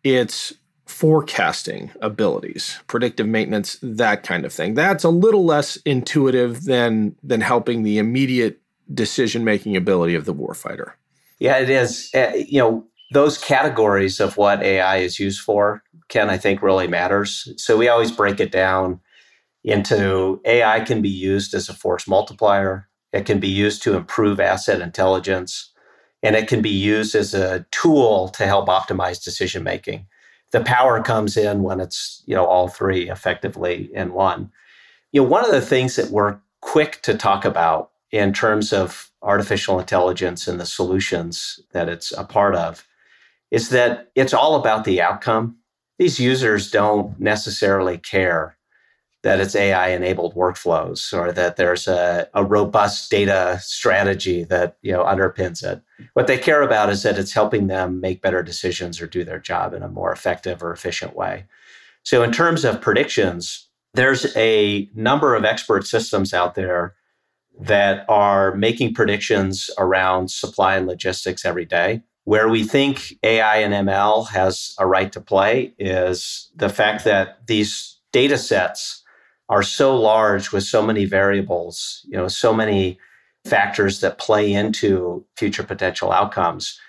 its 0.03 0.55
forecasting 0.87 1.91
abilities, 2.01 2.79
predictive 2.87 3.27
maintenance, 3.27 3.79
that 3.83 4.23
kind 4.23 4.47
of 4.47 4.55
thing. 4.55 4.73
That's 4.73 5.05
a 5.05 5.11
little 5.11 5.45
less 5.45 5.77
intuitive 5.85 6.65
than 6.65 7.15
than 7.23 7.43
helping 7.43 7.83
the 7.83 7.99
immediate 7.99 8.59
decision 8.93 9.45
making 9.45 9.77
ability 9.77 10.15
of 10.15 10.25
the 10.25 10.35
warfighter. 10.35 10.93
Yeah, 11.39 11.59
it 11.59 11.69
is. 11.69 12.11
Uh, 12.15 12.33
you 12.35 12.59
know, 12.59 12.87
those 13.13 13.37
categories 13.37 14.19
of 14.19 14.39
what 14.39 14.63
AI 14.63 14.97
is 14.97 15.21
used 15.21 15.41
for, 15.41 15.83
Ken, 16.09 16.31
I 16.31 16.39
think 16.39 16.63
really 16.63 16.89
matters. 16.89 17.53
So 17.59 17.77
we 17.77 17.89
always 17.89 18.11
break 18.11 18.41
it 18.41 18.51
down 18.51 18.99
into 19.63 20.41
AI 20.47 20.81
can 20.81 21.03
be 21.03 21.11
used 21.11 21.53
as 21.53 21.69
a 21.69 21.75
force 21.75 22.09
multiplier. 22.09 22.89
It 23.13 23.27
can 23.27 23.41
be 23.41 23.49
used 23.49 23.83
to 23.83 23.97
improve 23.97 24.41
asset 24.41 24.81
intelligence, 24.81 25.71
and 26.23 26.37
it 26.37 26.49
can 26.49 26.63
be 26.63 26.71
used 26.71 27.15
as 27.15 27.35
a 27.35 27.67
tool 27.71 28.29
to 28.31 28.47
help 28.47 28.69
optimize 28.69 29.23
decision 29.23 29.63
making 29.63 30.07
the 30.51 30.61
power 30.61 31.03
comes 31.03 31.37
in 31.37 31.63
when 31.63 31.81
it's 31.81 32.23
you 32.27 32.35
know 32.35 32.45
all 32.45 32.69
three 32.69 33.11
effectively 33.11 33.91
in 33.95 34.13
one. 34.13 34.51
You 35.13 35.23
know 35.23 35.29
one 35.29 35.45
of 35.45 35.53
the 35.53 35.61
things 35.61 35.97
that 35.97 36.11
we're 36.11 36.39
quick 36.61 37.01
to 37.03 37.17
talk 37.17 37.45
about 37.45 37.91
in 38.11 38.33
terms 38.33 38.73
of 38.73 39.11
artificial 39.23 39.79
intelligence 39.79 40.49
and 40.49 40.59
the 40.59 40.67
solutions 40.67 41.61
that 41.73 41.89
it's 41.89 42.13
a 42.13 42.25
part 42.25 42.55
of 42.55 42.87
is 43.51 43.69
that 43.71 44.11
it's 44.15 44.35
all 44.35 44.57
about 44.57 44.85
the 44.85 45.01
outcome. 45.01 45.57
These 45.99 46.19
users 46.19 46.71
don't 46.71 47.19
necessarily 47.21 47.99
care 47.99 48.57
that 49.23 49.41
it's 49.41 49.55
AI 49.55 49.89
enabled 49.89 50.35
workflows 50.35 51.13
or 51.13 51.31
that 51.33 51.57
there's 51.57 51.87
a, 51.87 52.29
a, 52.33 52.45
robust 52.45 53.11
data 53.11 53.59
strategy 53.63 54.45
that 54.45 54.77
you 54.83 54.93
know 54.93 55.05
underpins 55.05 55.63
it. 55.63 55.83
What 56.15 56.27
they 56.27 56.39
care 56.39 56.63
about 56.63 56.89
is 56.89 57.03
that 57.03 57.19
it's 57.19 57.33
helping 57.33 57.67
them 57.67 58.01
make 58.01 58.23
better 58.23 58.43
decisions 58.43 59.01
or 59.01 59.07
do 59.07 59.25
their 59.25 59.39
job 59.39 59.75
in 59.75 59.83
a 59.83 59.89
more 59.89 60.13
effective 60.13 60.63
or 60.63 60.73
efficient 60.73 61.15
way. 61.15 61.45
So 62.03 62.23
in 62.23 62.33
terms 62.33 62.65
of 62.65 62.81
predictions, 62.81 63.69
there's 63.95 64.35
a 64.37 64.89
number 64.95 65.35
of 65.35 65.45
expert 65.45 65.87
systems 65.87 66.33
out 66.33 66.55
there 66.55 66.95
that 67.61 68.07
are 68.09 68.55
making 68.55 68.95
predictions 68.95 69.69
around 69.77 70.31
supply 70.31 70.77
and 70.77 70.87
logistics 70.87 71.45
every 71.45 71.67
day. 71.67 72.03
Where 72.25 72.49
we 72.49 72.65
think 72.65 73.15
AI 73.23 73.57
and 73.57 73.89
ML 73.89 74.29
has 74.29 74.75
a 74.79 74.87
right 74.87 75.13
to 75.13 75.21
play 75.21 75.75
is 75.79 76.51
the 76.55 76.69
fact 76.69 77.05
that 77.05 77.47
these 77.47 77.99
data 78.13 78.39
sets 78.39 79.00
are 79.51 79.63
so 79.63 79.95
large 79.95 80.53
with 80.53 80.65
so 80.65 80.81
many 80.81 81.05
variables, 81.05 82.07
you 82.09 82.17
know, 82.17 82.29
so 82.29 82.55
many 82.55 82.99
factors 83.45 84.01
that 84.01 84.19
play 84.19 84.53
into 84.53 85.25
future 85.37 85.65
potential 85.65 86.13
outcomes 86.13 86.81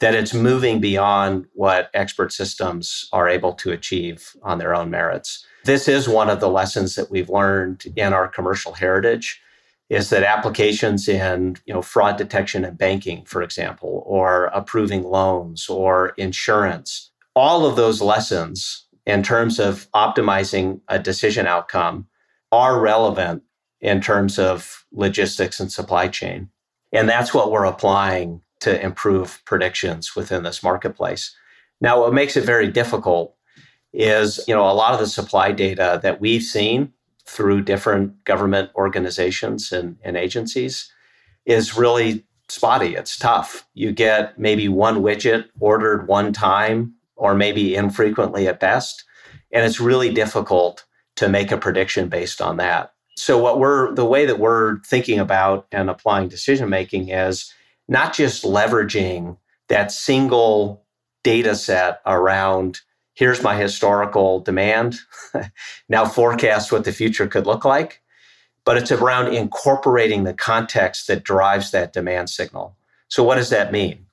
that 0.00 0.14
it's 0.14 0.34
moving 0.34 0.80
beyond 0.80 1.46
what 1.54 1.90
expert 1.94 2.32
systems 2.32 3.08
are 3.12 3.28
able 3.28 3.54
to 3.54 3.72
achieve 3.72 4.36
on 4.42 4.58
their 4.58 4.74
own 4.74 4.90
merits. 4.90 5.44
This 5.64 5.88
is 5.88 6.08
one 6.08 6.30
of 6.30 6.40
the 6.40 6.48
lessons 6.48 6.94
that 6.94 7.10
we've 7.10 7.28
learned 7.28 7.84
in 7.96 8.12
our 8.12 8.28
commercial 8.28 8.74
heritage 8.74 9.40
is 9.88 10.10
that 10.10 10.22
applications 10.22 11.08
in 11.08 11.56
you 11.66 11.74
know 11.74 11.82
fraud 11.82 12.16
detection 12.16 12.64
and 12.64 12.78
banking 12.78 13.24
for 13.24 13.42
example 13.42 14.04
or 14.06 14.44
approving 14.54 15.02
loans 15.02 15.68
or 15.68 16.10
insurance 16.10 17.10
all 17.34 17.66
of 17.66 17.74
those 17.76 18.00
lessons 18.00 18.86
in 19.10 19.22
terms 19.22 19.58
of 19.58 19.90
optimizing 19.92 20.80
a 20.88 20.98
decision 20.98 21.46
outcome 21.46 22.06
are 22.52 22.80
relevant 22.80 23.42
in 23.80 24.00
terms 24.00 24.38
of 24.38 24.86
logistics 24.92 25.60
and 25.60 25.70
supply 25.70 26.08
chain. 26.08 26.48
And 26.92 27.08
that's 27.08 27.34
what 27.34 27.50
we're 27.50 27.64
applying 27.64 28.42
to 28.60 28.82
improve 28.82 29.42
predictions 29.44 30.14
within 30.14 30.42
this 30.42 30.62
marketplace. 30.62 31.34
Now, 31.80 32.00
what 32.00 32.14
makes 32.14 32.36
it 32.36 32.44
very 32.44 32.68
difficult 32.68 33.34
is, 33.92 34.40
you 34.46 34.54
know, 34.54 34.68
a 34.68 34.72
lot 34.72 34.94
of 34.94 35.00
the 35.00 35.06
supply 35.06 35.52
data 35.52 35.98
that 36.02 36.20
we've 36.20 36.42
seen 36.42 36.92
through 37.26 37.62
different 37.62 38.24
government 38.24 38.70
organizations 38.74 39.72
and, 39.72 39.96
and 40.04 40.16
agencies 40.16 40.92
is 41.46 41.76
really 41.76 42.24
spotty. 42.48 42.94
It's 42.96 43.18
tough. 43.18 43.66
You 43.74 43.92
get 43.92 44.38
maybe 44.38 44.68
one 44.68 45.02
widget 45.02 45.46
ordered 45.58 46.06
one 46.06 46.32
time 46.32 46.94
or 47.20 47.34
maybe 47.34 47.74
infrequently 47.74 48.48
at 48.48 48.58
best. 48.58 49.04
And 49.52 49.64
it's 49.64 49.78
really 49.78 50.12
difficult 50.12 50.84
to 51.16 51.28
make 51.28 51.52
a 51.52 51.58
prediction 51.58 52.08
based 52.08 52.40
on 52.40 52.56
that. 52.56 52.94
So 53.16 53.36
what 53.36 53.58
we're 53.58 53.94
the 53.94 54.06
way 54.06 54.24
that 54.24 54.38
we're 54.38 54.78
thinking 54.80 55.18
about 55.18 55.66
and 55.70 55.90
applying 55.90 56.28
decision 56.28 56.70
making 56.70 57.10
is 57.10 57.52
not 57.86 58.14
just 58.14 58.44
leveraging 58.44 59.36
that 59.68 59.92
single 59.92 60.82
data 61.22 61.54
set 61.54 62.00
around 62.06 62.80
here's 63.14 63.42
my 63.42 63.54
historical 63.54 64.40
demand 64.40 64.98
now 65.90 66.06
forecast 66.06 66.72
what 66.72 66.84
the 66.84 66.92
future 66.92 67.26
could 67.26 67.46
look 67.46 67.64
like 67.64 68.00
but 68.64 68.78
it's 68.78 68.90
around 68.90 69.34
incorporating 69.34 70.24
the 70.24 70.32
context 70.32 71.06
that 71.06 71.24
drives 71.24 71.72
that 71.72 71.92
demand 71.92 72.30
signal 72.30 72.74
so 73.08 73.22
what 73.22 73.34
does 73.34 73.50
that 73.50 73.70
mean 73.70 74.06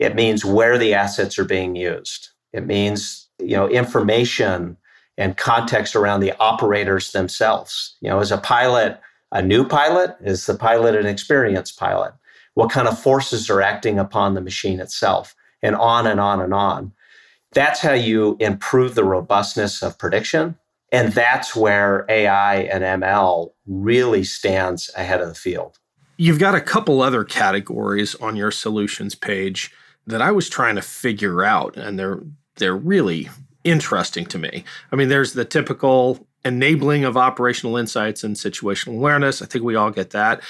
it 0.00 0.16
means 0.16 0.44
where 0.44 0.78
the 0.78 0.94
assets 0.94 1.38
are 1.38 1.44
being 1.44 1.76
used 1.76 2.30
it 2.52 2.66
means 2.66 3.28
you 3.38 3.56
know 3.56 3.68
information 3.68 4.76
and 5.16 5.36
context 5.36 5.96
around 5.96 6.20
the 6.20 6.32
operators 6.38 7.12
themselves. 7.12 7.96
You 8.00 8.08
know, 8.08 8.20
is 8.20 8.32
a 8.32 8.38
pilot 8.38 9.00
a 9.32 9.42
new 9.42 9.66
pilot? 9.66 10.16
Is 10.20 10.46
the 10.46 10.54
pilot 10.54 10.94
an 10.94 11.06
experienced 11.06 11.78
pilot? 11.78 12.14
What 12.54 12.70
kind 12.70 12.88
of 12.88 12.98
forces 12.98 13.50
are 13.50 13.62
acting 13.62 13.98
upon 13.98 14.34
the 14.34 14.40
machine 14.40 14.80
itself? 14.80 15.34
And 15.62 15.74
on 15.74 16.06
and 16.06 16.20
on 16.20 16.40
and 16.40 16.54
on. 16.54 16.92
That's 17.52 17.80
how 17.80 17.92
you 17.92 18.36
improve 18.38 18.94
the 18.94 19.04
robustness 19.04 19.82
of 19.82 19.98
prediction. 19.98 20.56
And 20.92 21.12
that's 21.12 21.56
where 21.56 22.06
AI 22.08 22.56
and 22.56 23.02
ML 23.02 23.50
really 23.66 24.24
stands 24.24 24.90
ahead 24.96 25.20
of 25.20 25.28
the 25.28 25.34
field. 25.34 25.78
You've 26.16 26.38
got 26.38 26.54
a 26.54 26.60
couple 26.60 27.02
other 27.02 27.24
categories 27.24 28.14
on 28.16 28.36
your 28.36 28.50
solutions 28.50 29.14
page 29.14 29.72
that 30.08 30.22
I 30.22 30.32
was 30.32 30.48
trying 30.48 30.74
to 30.74 30.82
figure 30.82 31.44
out, 31.44 31.76
and 31.76 31.98
they're 31.98 32.20
they're 32.56 32.76
really 32.76 33.28
interesting 33.62 34.26
to 34.26 34.38
me. 34.38 34.64
I 34.90 34.96
mean, 34.96 35.08
there's 35.08 35.34
the 35.34 35.44
typical 35.44 36.26
enabling 36.44 37.04
of 37.04 37.16
operational 37.16 37.76
insights 37.76 38.24
and 38.24 38.34
situational 38.34 38.96
awareness. 38.96 39.42
I 39.42 39.46
think 39.46 39.64
we 39.64 39.76
all 39.76 39.90
get 39.90 40.10
that. 40.10 40.42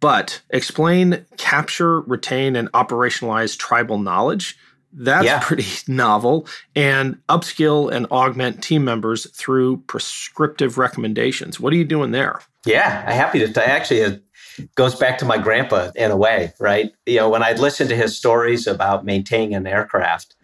But 0.00 0.42
explain, 0.50 1.24
capture, 1.36 2.00
retain, 2.00 2.56
and 2.56 2.70
operationalize 2.72 3.56
tribal 3.56 3.98
knowledge. 3.98 4.58
That's 4.92 5.24
yeah. 5.24 5.40
pretty 5.40 5.66
novel. 5.92 6.46
And 6.74 7.18
upskill 7.28 7.90
and 7.90 8.06
augment 8.10 8.62
team 8.62 8.84
members 8.84 9.30
through 9.30 9.78
prescriptive 9.86 10.76
recommendations. 10.76 11.58
What 11.58 11.72
are 11.72 11.76
you 11.76 11.84
doing 11.84 12.10
there? 12.10 12.40
Yeah, 12.66 13.04
I'm 13.06 13.14
happy 13.14 13.46
to. 13.46 13.66
Actually, 13.66 14.00
it 14.00 14.22
goes 14.74 14.94
back 14.94 15.18
to 15.18 15.24
my 15.24 15.38
grandpa 15.38 15.90
in 15.94 16.10
a 16.10 16.16
way, 16.16 16.52
right? 16.58 16.92
You 17.06 17.16
know, 17.16 17.28
when 17.28 17.42
I'd 17.42 17.58
listen 17.58 17.88
to 17.88 17.96
his 17.96 18.16
stories 18.16 18.66
about 18.66 19.04
maintaining 19.04 19.54
an 19.54 19.66
aircraft, 19.66 20.36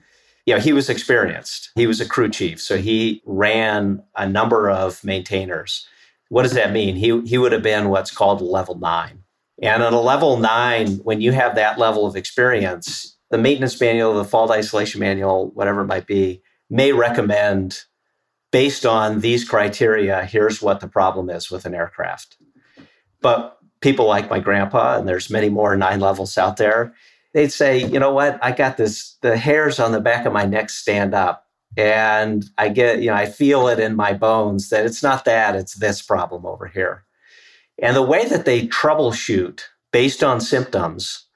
you 0.47 0.55
know, 0.55 0.61
he 0.61 0.73
was 0.73 0.89
experienced. 0.89 1.71
He 1.75 1.87
was 1.87 2.01
a 2.01 2.09
crew 2.09 2.29
chief, 2.29 2.61
so 2.61 2.77
he 2.77 3.23
ran 3.25 4.03
a 4.17 4.29
number 4.29 4.71
of 4.71 5.05
maintainers. 5.05 5.87
What 6.29 6.43
does 6.43 6.55
that 6.55 6.73
mean? 6.73 6.97
He 6.97 7.21
he 7.23 7.39
would 7.39 7.53
have 7.53 7.63
been 7.63 7.89
what's 7.89 8.11
called 8.11 8.41
level 8.41 8.77
nine. 8.77 9.25
And 9.63 9.83
at 9.83 9.93
a 9.93 10.01
level 10.01 10.39
nine, 10.39 10.97
when 11.03 11.21
you 11.21 11.33
have 11.33 11.55
that 11.55 11.79
level 11.79 12.07
of 12.07 12.17
experience, 12.17 13.17
the 13.31 13.39
maintenance 13.39 13.79
manual, 13.81 14.15
the 14.15 14.25
fault 14.25 14.51
isolation 14.51 15.01
manual, 15.01 15.51
whatever 15.51 15.83
it 15.83 15.87
might 15.87 16.07
be, 16.07 16.43
may 16.71 16.93
recommend 16.93 17.85
based 18.53 18.87
on 18.87 19.21
these 19.21 19.49
criteria, 19.49 20.25
here's 20.25 20.63
what 20.63 20.81
the 20.81 20.89
problem 20.89 21.31
is 21.31 21.51
with 21.51 21.67
an 21.67 21.75
aircraft. 21.75 22.37
But 23.21 23.59
people 23.81 24.07
like 24.07 24.31
my 24.31 24.39
grandpa, 24.39 24.99
and 24.99 25.09
there's 25.09 25.31
many 25.31 25.49
more 25.49 25.77
nine 25.77 26.01
levels 26.01 26.37
out 26.37 26.57
there, 26.57 26.95
they'd 27.33 27.53
say, 27.53 27.79
you 27.79 27.99
know 27.99 28.13
what, 28.13 28.39
I 28.43 28.53
got 28.53 28.77
this, 28.77 29.17
the 29.23 29.37
hairs 29.37 29.79
on 29.79 29.93
the 29.93 30.01
back 30.01 30.27
of 30.27 30.33
my 30.33 30.45
neck 30.45 30.71
stand 30.71 31.15
up. 31.15 31.47
And 31.77 32.45
I 32.59 32.69
get, 32.69 33.01
you 33.01 33.07
know, 33.07 33.15
I 33.15 33.27
feel 33.27 33.69
it 33.69 33.79
in 33.79 33.95
my 33.95 34.13
bones 34.13 34.71
that 34.71 34.85
it's 34.85 35.03
not 35.03 35.25
that, 35.25 35.55
it's 35.55 35.75
this 35.75 36.03
problem 36.03 36.45
over 36.45 36.67
here. 36.67 37.05
And 37.81 37.95
the 37.95 38.03
way 38.03 38.27
that 38.27 38.45
they 38.45 38.67
troubleshoot 38.67 39.63
based 39.93 40.25
on 40.25 40.41
symptoms 40.41 41.27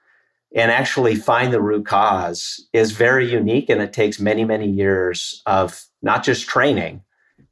and 0.53 0.71
actually 0.71 1.15
find 1.15 1.53
the 1.53 1.61
root 1.61 1.85
cause 1.85 2.67
is 2.73 2.91
very 2.91 3.31
unique. 3.31 3.69
And 3.69 3.81
it 3.81 3.93
takes 3.93 4.19
many, 4.19 4.43
many 4.43 4.69
years 4.69 5.41
of 5.45 5.85
not 6.01 6.23
just 6.23 6.47
training, 6.47 7.01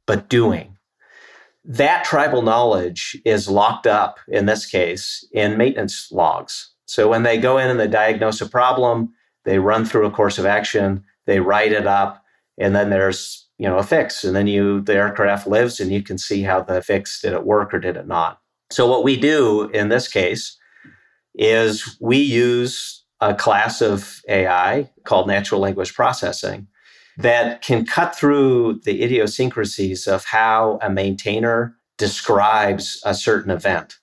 but 0.06 0.28
doing. 0.28 0.73
That 1.64 2.04
tribal 2.04 2.42
knowledge 2.42 3.16
is 3.24 3.48
locked 3.48 3.86
up 3.86 4.18
in 4.28 4.46
this 4.46 4.66
case 4.66 5.26
in 5.32 5.56
maintenance 5.56 6.12
logs. 6.12 6.70
So 6.86 7.08
when 7.08 7.22
they 7.22 7.38
go 7.38 7.56
in 7.56 7.70
and 7.70 7.80
they 7.80 7.88
diagnose 7.88 8.40
a 8.40 8.48
problem, 8.48 9.14
they 9.44 9.58
run 9.58 9.84
through 9.84 10.06
a 10.06 10.10
course 10.10 10.38
of 10.38 10.44
action, 10.44 11.04
they 11.26 11.40
write 11.40 11.72
it 11.72 11.86
up, 11.86 12.22
and 12.58 12.74
then 12.76 12.90
there's 12.90 13.48
you 13.58 13.68
know 13.68 13.78
a 13.78 13.82
fix, 13.82 14.24
and 14.24 14.36
then 14.36 14.46
you 14.46 14.82
the 14.82 14.94
aircraft 14.94 15.46
lives, 15.46 15.80
and 15.80 15.90
you 15.90 16.02
can 16.02 16.18
see 16.18 16.42
how 16.42 16.60
the 16.60 16.82
fix 16.82 17.20
did 17.20 17.32
it 17.32 17.46
work 17.46 17.72
or 17.72 17.80
did 17.80 17.96
it 17.96 18.06
not. 18.06 18.40
So 18.70 18.86
what 18.86 19.04
we 19.04 19.16
do 19.16 19.70
in 19.70 19.88
this 19.88 20.08
case 20.08 20.58
is 21.34 21.96
we 22.00 22.18
use 22.18 23.04
a 23.20 23.34
class 23.34 23.80
of 23.80 24.20
AI 24.28 24.90
called 25.04 25.28
natural 25.28 25.60
language 25.60 25.94
processing 25.94 26.66
that 27.18 27.62
can 27.62 27.86
cut 27.86 28.16
through 28.16 28.80
the 28.84 29.02
idiosyncrasies 29.02 30.06
of 30.06 30.24
how 30.24 30.78
a 30.82 30.90
maintainer 30.90 31.76
describes 31.96 33.00
a 33.04 33.14
certain 33.14 33.50
event. 33.50 33.98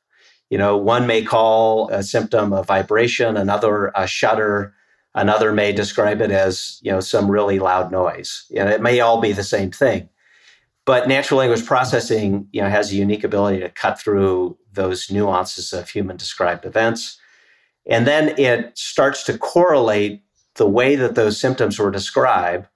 You 0.50 0.58
know, 0.58 0.78
one 0.78 1.08
may 1.08 1.24
call 1.24 1.90
a 1.90 2.04
symptom 2.04 2.54
a 2.54 2.64
vibration, 2.64 3.38
another 3.38 3.92
a 3.96 4.08
shudder, 4.08 4.74
another 5.14 5.52
may 5.52 5.72
describe 5.72 6.22
it 6.22 6.32
as, 6.32 6.80
you 6.82 6.92
know, 6.92 7.00
some 7.00 7.30
really 7.30 7.60
loud 7.60 7.92
noise. 7.92 8.46
And 8.50 8.58
you 8.58 8.64
know, 8.66 8.72
it 8.72 8.82
may 8.82 9.00
all 9.00 9.20
be 9.20 9.34
the 9.34 9.44
same 9.44 9.72
thing. 9.72 10.10
But 10.86 11.08
natural 11.08 11.40
language 11.40 11.66
processing, 11.66 12.48
you 12.52 12.62
know, 12.62 12.70
has 12.70 12.92
a 12.92 12.96
unique 12.96 13.24
ability 13.24 13.60
to 13.60 13.70
cut 13.70 14.00
through 14.00 14.58
those 14.74 15.12
nuances 15.12 15.74
of 15.74 15.90
human 15.90 16.18
described 16.18 16.66
events. 16.66 17.20
And 17.86 18.08
then 18.08 18.38
it 18.40 18.78
starts 18.78 19.24
to 19.26 19.38
correlate 19.38 20.24
the 20.56 20.68
way 20.68 20.96
that 20.96 21.16
those 21.16 21.40
symptoms 21.40 21.80
were 21.80 21.92
described 21.92 22.68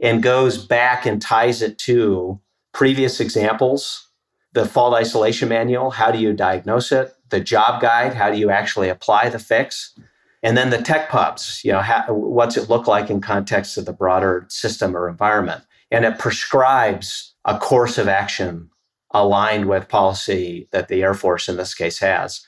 and 0.00 0.22
goes 0.22 0.64
back 0.64 1.06
and 1.06 1.20
ties 1.20 1.62
it 1.62 1.78
to 1.78 2.40
previous 2.72 3.20
examples. 3.20 4.08
The 4.52 4.66
fault 4.66 4.94
isolation 4.94 5.48
manual 5.48 5.90
how 5.90 6.10
do 6.10 6.18
you 6.18 6.32
diagnose 6.32 6.92
it? 6.92 7.14
The 7.30 7.40
job 7.40 7.80
guide 7.80 8.14
how 8.14 8.30
do 8.30 8.38
you 8.38 8.50
actually 8.50 8.88
apply 8.88 9.28
the 9.28 9.38
fix? 9.38 9.98
And 10.42 10.56
then 10.56 10.70
the 10.70 10.82
tech 10.82 11.08
pubs 11.08 11.60
you 11.64 11.72
know 11.72 11.80
how, 11.80 12.04
what's 12.08 12.56
it 12.56 12.70
look 12.70 12.86
like 12.86 13.10
in 13.10 13.20
context 13.20 13.76
of 13.76 13.84
the 13.84 13.92
broader 13.92 14.46
system 14.48 14.96
or 14.96 15.08
environment? 15.08 15.64
And 15.90 16.04
it 16.04 16.18
prescribes 16.18 17.34
a 17.44 17.58
course 17.58 17.96
of 17.98 18.08
action 18.08 18.70
aligned 19.12 19.66
with 19.66 19.88
policy 19.88 20.68
that 20.72 20.88
the 20.88 21.02
air 21.02 21.14
force 21.14 21.48
in 21.48 21.56
this 21.56 21.74
case 21.74 21.98
has. 22.00 22.44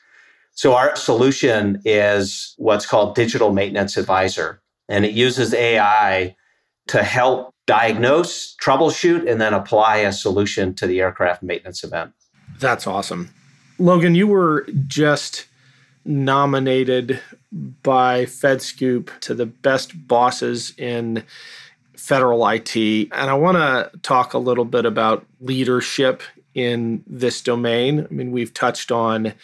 So 0.52 0.74
our 0.74 0.96
solution 0.96 1.80
is 1.84 2.54
what's 2.58 2.84
called 2.84 3.14
digital 3.14 3.52
maintenance 3.52 3.96
advisor 3.96 4.60
and 4.88 5.04
it 5.04 5.12
uses 5.12 5.54
ai 5.54 6.34
to 6.88 7.02
help 7.02 7.54
diagnose, 7.66 8.56
troubleshoot, 8.56 9.30
and 9.30 9.40
then 9.40 9.54
apply 9.54 9.98
a 9.98 10.12
solution 10.12 10.74
to 10.74 10.86
the 10.86 11.00
aircraft 11.00 11.42
maintenance 11.42 11.84
event. 11.84 12.12
That's 12.58 12.86
awesome. 12.86 13.30
Logan, 13.78 14.14
you 14.14 14.26
were 14.26 14.66
just 14.86 15.46
nominated 16.04 17.20
by 17.52 18.24
FedScoop 18.24 19.10
to 19.20 19.34
the 19.34 19.46
best 19.46 20.08
bosses 20.08 20.72
in 20.78 21.22
federal 21.94 22.46
IT. 22.48 22.74
And 22.76 23.12
I 23.12 23.34
want 23.34 23.58
to 23.58 23.90
talk 24.00 24.32
a 24.32 24.38
little 24.38 24.64
bit 24.64 24.86
about 24.86 25.26
leadership 25.40 26.22
in 26.54 27.04
this 27.06 27.42
domain. 27.42 28.06
I 28.10 28.14
mean, 28.14 28.32
we've 28.32 28.54
touched 28.54 28.90
on 28.90 29.34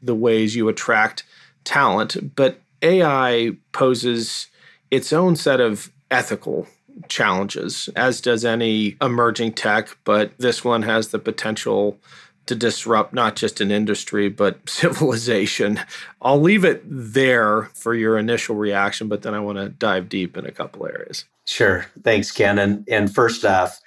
the 0.00 0.14
ways 0.14 0.54
you 0.54 0.68
attract 0.68 1.24
talent, 1.64 2.36
but 2.36 2.60
AI 2.80 3.56
poses 3.72 4.46
its 4.90 5.12
own 5.12 5.36
set 5.36 5.60
of 5.60 5.90
ethical 6.10 6.66
challenges, 7.08 7.88
as 7.96 8.20
does 8.20 8.44
any 8.44 8.96
emerging 9.00 9.52
tech, 9.52 9.96
but 10.04 10.36
this 10.38 10.64
one 10.64 10.82
has 10.82 11.08
the 11.08 11.18
potential 11.18 11.98
to 12.46 12.54
disrupt 12.54 13.14
not 13.14 13.36
just 13.36 13.60
an 13.60 13.70
industry, 13.70 14.28
but 14.28 14.58
civilization. 14.68 15.80
I'll 16.20 16.40
leave 16.40 16.64
it 16.64 16.82
there 16.84 17.70
for 17.74 17.94
your 17.94 18.18
initial 18.18 18.56
reaction, 18.56 19.08
but 19.08 19.22
then 19.22 19.34
I 19.34 19.40
want 19.40 19.58
to 19.58 19.68
dive 19.68 20.08
deep 20.08 20.36
in 20.36 20.46
a 20.46 20.52
couple 20.52 20.86
areas. 20.86 21.24
Sure. 21.44 21.86
Thanks, 22.02 22.30
Ken. 22.30 22.58
And, 22.58 22.86
and 22.88 23.12
first 23.12 23.44
off, 23.44 23.80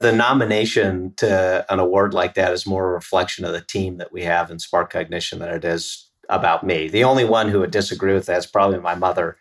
the 0.00 0.12
nomination 0.12 1.12
to 1.16 1.66
an 1.68 1.80
award 1.80 2.14
like 2.14 2.34
that 2.34 2.52
is 2.52 2.66
more 2.66 2.88
a 2.88 2.92
reflection 2.92 3.44
of 3.44 3.52
the 3.52 3.60
team 3.60 3.98
that 3.98 4.12
we 4.12 4.22
have 4.22 4.50
in 4.50 4.58
Spark 4.58 4.92
Cognition 4.92 5.40
than 5.40 5.48
it 5.48 5.64
is 5.64 6.08
about 6.28 6.64
me. 6.64 6.88
The 6.88 7.04
only 7.04 7.24
one 7.24 7.48
who 7.48 7.60
would 7.60 7.70
disagree 7.70 8.14
with 8.14 8.26
that 8.26 8.38
is 8.38 8.46
probably 8.46 8.78
my 8.78 8.94
mother 8.94 9.36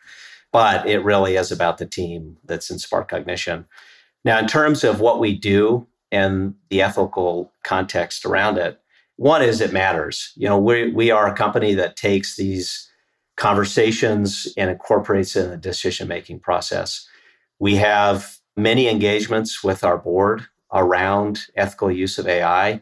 but 0.51 0.87
it 0.87 1.03
really 1.03 1.35
is 1.35 1.51
about 1.51 1.77
the 1.77 1.85
team 1.85 2.37
that's 2.45 2.69
in 2.69 2.79
Spark 2.79 3.09
Cognition. 3.09 3.65
Now, 4.23 4.39
in 4.39 4.47
terms 4.47 4.83
of 4.83 4.99
what 4.99 5.19
we 5.19 5.37
do 5.37 5.87
and 6.11 6.55
the 6.69 6.81
ethical 6.81 7.51
context 7.63 8.25
around 8.25 8.57
it, 8.57 8.79
one 9.17 9.41
is 9.41 9.61
it 9.61 9.73
matters. 9.73 10.31
You 10.35 10.47
know, 10.47 10.57
we, 10.57 10.91
we 10.91 11.11
are 11.11 11.27
a 11.27 11.33
company 11.33 11.73
that 11.75 11.95
takes 11.95 12.35
these 12.35 12.89
conversations 13.35 14.47
and 14.57 14.69
incorporates 14.69 15.35
it 15.35 15.45
in 15.45 15.51
the 15.51 15.57
decision 15.57 16.07
making 16.07 16.39
process. 16.39 17.07
We 17.59 17.75
have 17.75 18.37
many 18.55 18.89
engagements 18.89 19.63
with 19.63 19.83
our 19.83 19.97
board 19.97 20.45
around 20.73 21.45
ethical 21.55 21.91
use 21.91 22.17
of 22.17 22.27
AI. 22.27 22.81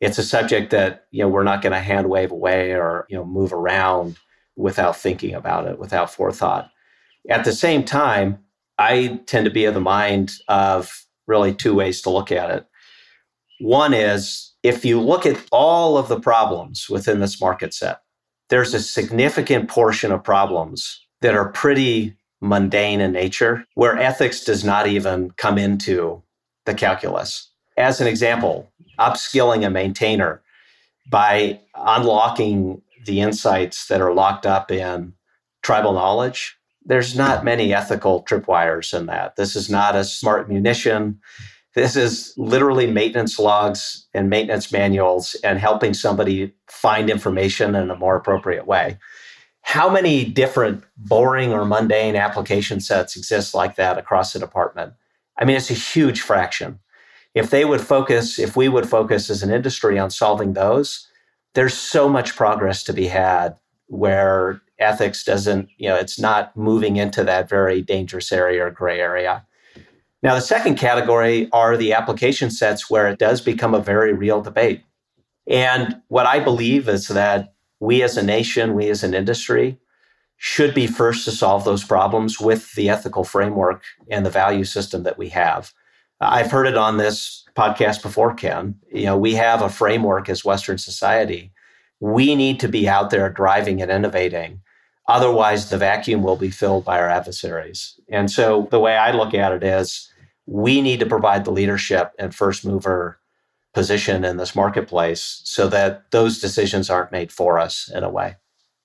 It's 0.00 0.18
a 0.18 0.22
subject 0.22 0.70
that 0.70 1.06
you 1.10 1.22
know 1.22 1.28
we're 1.28 1.42
not 1.42 1.62
going 1.62 1.72
to 1.72 1.80
hand 1.80 2.08
wave 2.08 2.30
away 2.30 2.72
or 2.72 3.06
you 3.08 3.16
know 3.16 3.24
move 3.24 3.52
around 3.52 4.16
without 4.56 4.96
thinking 4.96 5.34
about 5.34 5.66
it, 5.66 5.78
without 5.78 6.10
forethought. 6.10 6.70
At 7.28 7.44
the 7.44 7.52
same 7.52 7.84
time, 7.84 8.38
I 8.78 9.20
tend 9.26 9.46
to 9.46 9.50
be 9.50 9.64
of 9.64 9.74
the 9.74 9.80
mind 9.80 10.34
of 10.48 11.06
really 11.26 11.54
two 11.54 11.74
ways 11.74 12.00
to 12.02 12.10
look 12.10 12.30
at 12.30 12.50
it. 12.50 12.66
One 13.60 13.94
is 13.94 14.54
if 14.62 14.84
you 14.84 15.00
look 15.00 15.26
at 15.26 15.40
all 15.50 15.96
of 15.96 16.08
the 16.08 16.20
problems 16.20 16.88
within 16.88 17.20
this 17.20 17.40
market 17.40 17.72
set, 17.72 18.00
there's 18.48 18.74
a 18.74 18.80
significant 18.80 19.68
portion 19.68 20.12
of 20.12 20.22
problems 20.22 21.04
that 21.22 21.34
are 21.34 21.50
pretty 21.50 22.16
mundane 22.40 23.00
in 23.00 23.12
nature, 23.12 23.64
where 23.74 23.98
ethics 23.98 24.44
does 24.44 24.62
not 24.62 24.86
even 24.86 25.30
come 25.32 25.58
into 25.58 26.22
the 26.64 26.74
calculus. 26.74 27.50
As 27.76 28.00
an 28.00 28.06
example, 28.06 28.70
upskilling 28.98 29.66
a 29.66 29.70
maintainer 29.70 30.42
by 31.10 31.60
unlocking 31.74 32.82
the 33.04 33.20
insights 33.20 33.86
that 33.86 34.00
are 34.00 34.12
locked 34.12 34.46
up 34.46 34.70
in 34.70 35.14
tribal 35.62 35.92
knowledge 35.92 36.56
there's 36.86 37.16
not 37.16 37.44
many 37.44 37.74
ethical 37.74 38.24
tripwires 38.24 38.96
in 38.96 39.06
that. 39.06 39.36
This 39.36 39.56
is 39.56 39.68
not 39.68 39.96
a 39.96 40.04
smart 40.04 40.48
munition. 40.48 41.20
This 41.74 41.96
is 41.96 42.32
literally 42.38 42.86
maintenance 42.86 43.38
logs 43.38 44.06
and 44.14 44.30
maintenance 44.30 44.72
manuals 44.72 45.34
and 45.44 45.58
helping 45.58 45.92
somebody 45.92 46.54
find 46.68 47.10
information 47.10 47.74
in 47.74 47.90
a 47.90 47.96
more 47.96 48.16
appropriate 48.16 48.66
way. 48.66 48.98
How 49.62 49.90
many 49.90 50.24
different 50.24 50.84
boring 50.96 51.52
or 51.52 51.64
mundane 51.64 52.14
application 52.14 52.80
sets 52.80 53.16
exist 53.16 53.52
like 53.52 53.74
that 53.76 53.98
across 53.98 54.32
the 54.32 54.38
department? 54.38 54.94
I 55.36 55.44
mean, 55.44 55.56
it's 55.56 55.70
a 55.70 55.74
huge 55.74 56.20
fraction. 56.20 56.78
If 57.34 57.50
they 57.50 57.64
would 57.64 57.80
focus, 57.80 58.38
if 58.38 58.56
we 58.56 58.68
would 58.68 58.88
focus 58.88 59.28
as 59.28 59.42
an 59.42 59.50
industry 59.50 59.98
on 59.98 60.10
solving 60.10 60.52
those, 60.52 61.06
there's 61.54 61.74
so 61.74 62.08
much 62.08 62.36
progress 62.36 62.84
to 62.84 62.92
be 62.92 63.08
had 63.08 63.56
where 63.88 64.62
ethics 64.78 65.24
doesn't, 65.24 65.68
you 65.78 65.88
know, 65.88 65.96
it's 65.96 66.18
not 66.18 66.56
moving 66.56 66.96
into 66.96 67.24
that 67.24 67.48
very 67.48 67.82
dangerous 67.82 68.30
area 68.32 68.64
or 68.64 68.70
gray 68.70 69.00
area. 69.00 69.44
Now, 70.22 70.34
the 70.34 70.40
second 70.40 70.76
category 70.76 71.48
are 71.52 71.76
the 71.76 71.92
application 71.92 72.50
sets 72.50 72.90
where 72.90 73.08
it 73.08 73.18
does 73.18 73.40
become 73.40 73.74
a 73.74 73.80
very 73.80 74.12
real 74.12 74.40
debate. 74.40 74.82
And 75.46 76.00
what 76.08 76.26
I 76.26 76.40
believe 76.40 76.88
is 76.88 77.08
that 77.08 77.54
we 77.80 78.02
as 78.02 78.16
a 78.16 78.22
nation, 78.22 78.74
we 78.74 78.88
as 78.88 79.04
an 79.04 79.14
industry, 79.14 79.78
should 80.38 80.74
be 80.74 80.86
first 80.86 81.24
to 81.24 81.30
solve 81.30 81.64
those 81.64 81.84
problems 81.84 82.40
with 82.40 82.72
the 82.74 82.90
ethical 82.90 83.24
framework 83.24 83.84
and 84.10 84.24
the 84.26 84.30
value 84.30 84.64
system 84.64 85.02
that 85.04 85.18
we 85.18 85.28
have. 85.30 85.72
I've 86.20 86.50
heard 86.50 86.66
it 86.66 86.76
on 86.76 86.96
this 86.96 87.44
podcast 87.54 88.02
before, 88.02 88.34
Ken. 88.34 88.74
You 88.92 89.04
know, 89.04 89.16
we 89.16 89.34
have 89.34 89.62
a 89.62 89.68
framework 89.68 90.28
as 90.28 90.44
Western 90.44 90.78
society. 90.78 91.52
We 92.00 92.34
need 92.34 92.60
to 92.60 92.68
be 92.68 92.88
out 92.88 93.10
there 93.10 93.30
driving 93.30 93.80
and 93.80 93.90
innovating. 93.90 94.60
Otherwise, 95.08 95.70
the 95.70 95.78
vacuum 95.78 96.22
will 96.22 96.36
be 96.36 96.50
filled 96.50 96.84
by 96.84 96.98
our 96.98 97.08
adversaries. 97.08 97.98
And 98.08 98.30
so 98.30 98.68
the 98.70 98.80
way 98.80 98.96
I 98.96 99.12
look 99.12 99.34
at 99.34 99.52
it 99.52 99.62
is 99.62 100.10
we 100.46 100.80
need 100.80 101.00
to 101.00 101.06
provide 101.06 101.44
the 101.44 101.52
leadership 101.52 102.12
and 102.18 102.34
first 102.34 102.64
mover 102.64 103.18
position 103.72 104.24
in 104.24 104.36
this 104.36 104.56
marketplace 104.56 105.42
so 105.44 105.68
that 105.68 106.10
those 106.10 106.40
decisions 106.40 106.88
aren't 106.88 107.12
made 107.12 107.30
for 107.30 107.58
us 107.58 107.90
in 107.94 108.02
a 108.02 108.10
way. 108.10 108.36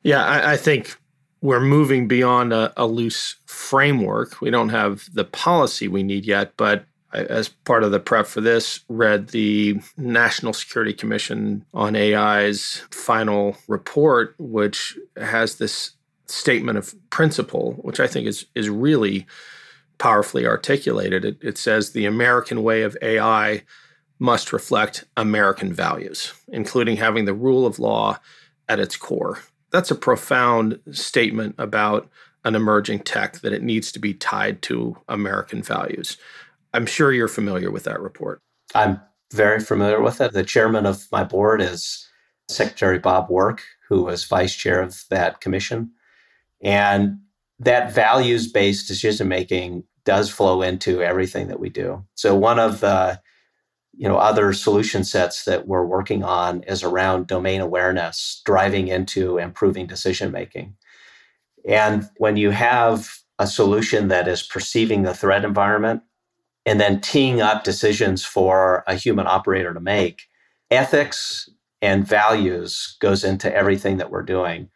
Yeah, 0.04 0.24
I, 0.24 0.54
I 0.54 0.58
think 0.58 0.98
we're 1.42 1.62
moving 1.62 2.08
beyond 2.08 2.54
a, 2.54 2.74
a, 2.78 2.86
loose 2.86 3.36
framework. 3.46 4.42
We 4.42 4.50
don't 4.50 4.70
have 4.70 5.08
the 5.14 5.24
policy 5.24 5.88
we 5.88 6.04
need 6.04 6.26
yet, 6.26 6.54
but 6.58 6.86
as 7.14 7.50
part 7.50 7.84
of 7.84 7.92
the 7.92 8.00
prep 8.00 8.28
for 8.28 8.42
this, 8.42 8.82
read 8.90 9.30
the 9.30 9.80
National 9.98 10.54
Security 10.54 10.94
Commission 10.94 11.66
on 11.74 11.96
AI's 11.96 12.84
final 12.92 13.58
report, 13.68 14.36
which 14.38 14.98
has 15.18 15.56
this 15.56 15.94
statement 16.32 16.78
of 16.78 16.94
principle, 17.10 17.74
which 17.82 18.00
I 18.00 18.08
think 18.08 18.28
is 18.28 18.46
is 18.56 18.70
really 18.70 19.26
powerfully 19.98 20.48
articulated. 20.48 21.24
It, 21.24 21.38
it 21.42 21.58
says 21.58 21.92
the 21.92 22.06
American 22.06 22.64
way 22.64 22.82
of 22.82 22.98
AI 23.02 23.64
must 24.20 24.54
reflect 24.54 25.06
American 25.18 25.74
values, 25.74 26.34
including 26.48 26.98
having 26.98 27.26
the 27.26 27.34
rule 27.34 27.66
of 27.66 27.80
law 27.80 28.20
at 28.68 28.80
its 28.80 28.96
core. 28.96 29.40
That's 29.72 29.92
a 29.92 29.96
profound 29.96 30.80
statement 30.92 31.56
about 31.58 32.10
an 32.44 32.56
emerging 32.56 33.00
tech 33.00 33.40
that 33.42 33.54
it 33.54 33.64
needs 33.64 33.92
to 33.92 34.00
be 34.00 34.14
tied 34.14 34.62
to 34.64 34.98
American 35.08 35.62
values. 35.62 36.18
I'm 36.74 36.86
sure 36.86 37.12
you're 37.12 37.28
familiar 37.28 37.70
with 37.70 37.84
that 37.84 38.00
report. 38.00 38.42
I'm 38.74 39.00
very 39.32 39.60
familiar 39.60 40.02
with 40.02 40.22
it. 40.22 40.34
The 40.34 40.44
chairman 40.44 40.86
of 40.86 41.08
my 41.12 41.24
board 41.24 41.62
is 41.62 42.08
Secretary 42.48 43.00
Bob 43.00 43.30
Work, 43.30 43.64
who 43.88 44.04
was 44.04 44.26
vice 44.26 44.56
chair 44.56 44.82
of 44.82 45.04
that 45.10 45.42
commission. 45.42 45.92
And 46.64 47.20
that 47.60 47.94
values 47.94 48.52
based 48.52 48.88
decision 48.88 49.28
making 49.28 49.84
does 50.04 50.30
flow 50.30 50.62
into 50.62 51.02
everything 51.02 51.48
that 51.48 51.60
we 51.60 51.70
do. 51.70 52.04
So 52.16 52.36
one 52.36 52.60
of 52.60 52.80
the 52.80 53.22
you 53.94 54.08
know 54.08 54.18
other 54.18 54.54
solution 54.54 55.04
sets 55.04 55.46
that 55.46 55.68
we're 55.68 55.86
working 55.86 56.24
on 56.24 56.64
is 56.64 56.82
around 56.84 57.28
domain 57.28 57.62
awareness 57.62 58.42
driving 58.46 58.88
into 58.88 59.38
improving 59.38 59.86
decision 59.86 60.32
making. 60.32 60.76
And 61.68 62.10
when 62.18 62.38
you 62.38 62.52
have 62.52 63.18
a 63.38 63.48
solution 63.48 64.08
that 64.08 64.28
is 64.28 64.44
perceiving 64.44 65.04
the 65.04 65.14
threat 65.14 65.44
environment 65.44 66.04
and 66.66 66.80
then 66.80 67.02
teeing 67.02 67.42
up 67.42 67.64
decisions 67.64 68.24
for 68.24 68.84
a 68.88 68.96
human 68.96 69.28
operator 69.28 69.74
to 69.74 69.80
make, 69.80 70.24
ethics 70.70 71.50
and 71.82 72.08
values 72.08 72.98
goes 73.00 73.24
into 73.24 73.54
everything 73.54 73.98
that 73.98 74.12
we're 74.12 74.22
doing. 74.24 74.70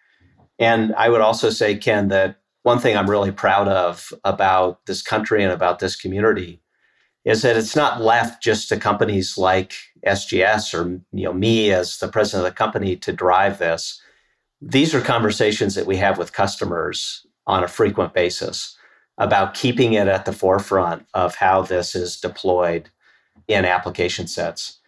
And 0.60 0.94
I 0.96 1.10
would 1.10 1.22
also 1.22 1.50
say, 1.50 1.76
Ken, 1.76 2.08
that 2.10 2.40
one 2.64 2.80
thing 2.80 2.98
I'm 2.98 3.10
really 3.10 3.32
proud 3.32 3.68
of 3.68 4.14
about 4.24 4.86
this 4.86 5.02
country 5.02 5.44
and 5.44 5.52
about 5.52 5.80
this 5.80 5.96
community 5.96 6.62
is 7.24 7.42
that 7.42 7.58
it's 7.58 7.76
not 7.76 8.02
left 8.02 8.42
just 8.42 8.70
to 8.70 8.78
companies 8.78 9.38
like 9.38 9.74
SGS 10.06 10.74
or 10.74 11.02
you 11.12 11.26
know 11.26 11.34
me 11.34 11.72
as 11.72 11.98
the 11.98 12.08
president 12.08 12.46
of 12.46 12.52
the 12.52 12.58
company 12.58 12.96
to 12.96 13.12
drive 13.12 13.58
this. 13.58 14.02
These 14.62 14.94
are 14.94 15.02
conversations 15.02 15.76
that 15.76 15.88
we 15.88 15.98
have 15.98 16.18
with 16.18 16.34
customers 16.34 17.26
on 17.48 17.64
a 17.64 17.68
frequent 17.68 18.14
basis 18.14 18.78
about 19.18 19.54
keeping 19.54 19.94
it 19.94 20.08
at 20.08 20.26
the 20.26 20.34
forefront 20.34 21.06
of 21.14 21.36
how 21.36 21.62
this 21.62 21.96
is 21.96 22.20
deployed 22.20 22.90
in 23.48 23.66
application 23.66 24.28
sets. 24.28 24.80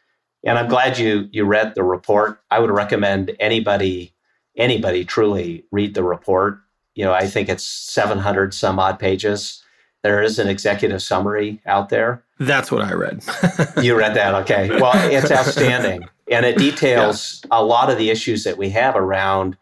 And 0.43 0.57
I'm 0.57 0.67
glad 0.67 0.97
you 0.97 1.27
you 1.31 1.45
read 1.45 1.73
the 1.75 1.83
report. 1.83 2.39
I 2.51 2.59
would 2.59 2.71
recommend 2.71 3.35
anybody 3.39 4.13
anybody 4.57 5.05
truly 5.05 5.63
read 5.71 5.93
the 5.93 6.03
report 6.03 6.59
you 6.97 7.05
know, 7.05 7.13
I 7.13 7.27
think 7.27 7.47
it's 7.47 7.63
700 7.63 8.55
some 8.55 8.79
odd 8.79 8.97
pages. 8.97 9.63
There 10.01 10.21
is 10.23 10.39
an 10.39 10.47
executive 10.47 11.01
summary 11.03 11.61
out 11.67 11.89
there. 11.89 12.23
That's 12.39 12.71
what 12.71 12.81
I 12.81 12.93
read. 12.93 13.23
you 13.83 13.95
read 13.95 14.15
that, 14.15 14.33
okay. 14.41 14.69
Well, 14.69 14.93
it's 15.11 15.29
outstanding. 15.31 16.09
And 16.31 16.43
it 16.43 16.57
details 16.57 17.41
yeah. 17.43 17.59
a 17.59 17.63
lot 17.63 17.91
of 17.91 17.99
the 17.99 18.09
issues 18.09 18.43
that 18.45 18.57
we 18.57 18.69
have 18.71 18.95
around, 18.95 19.57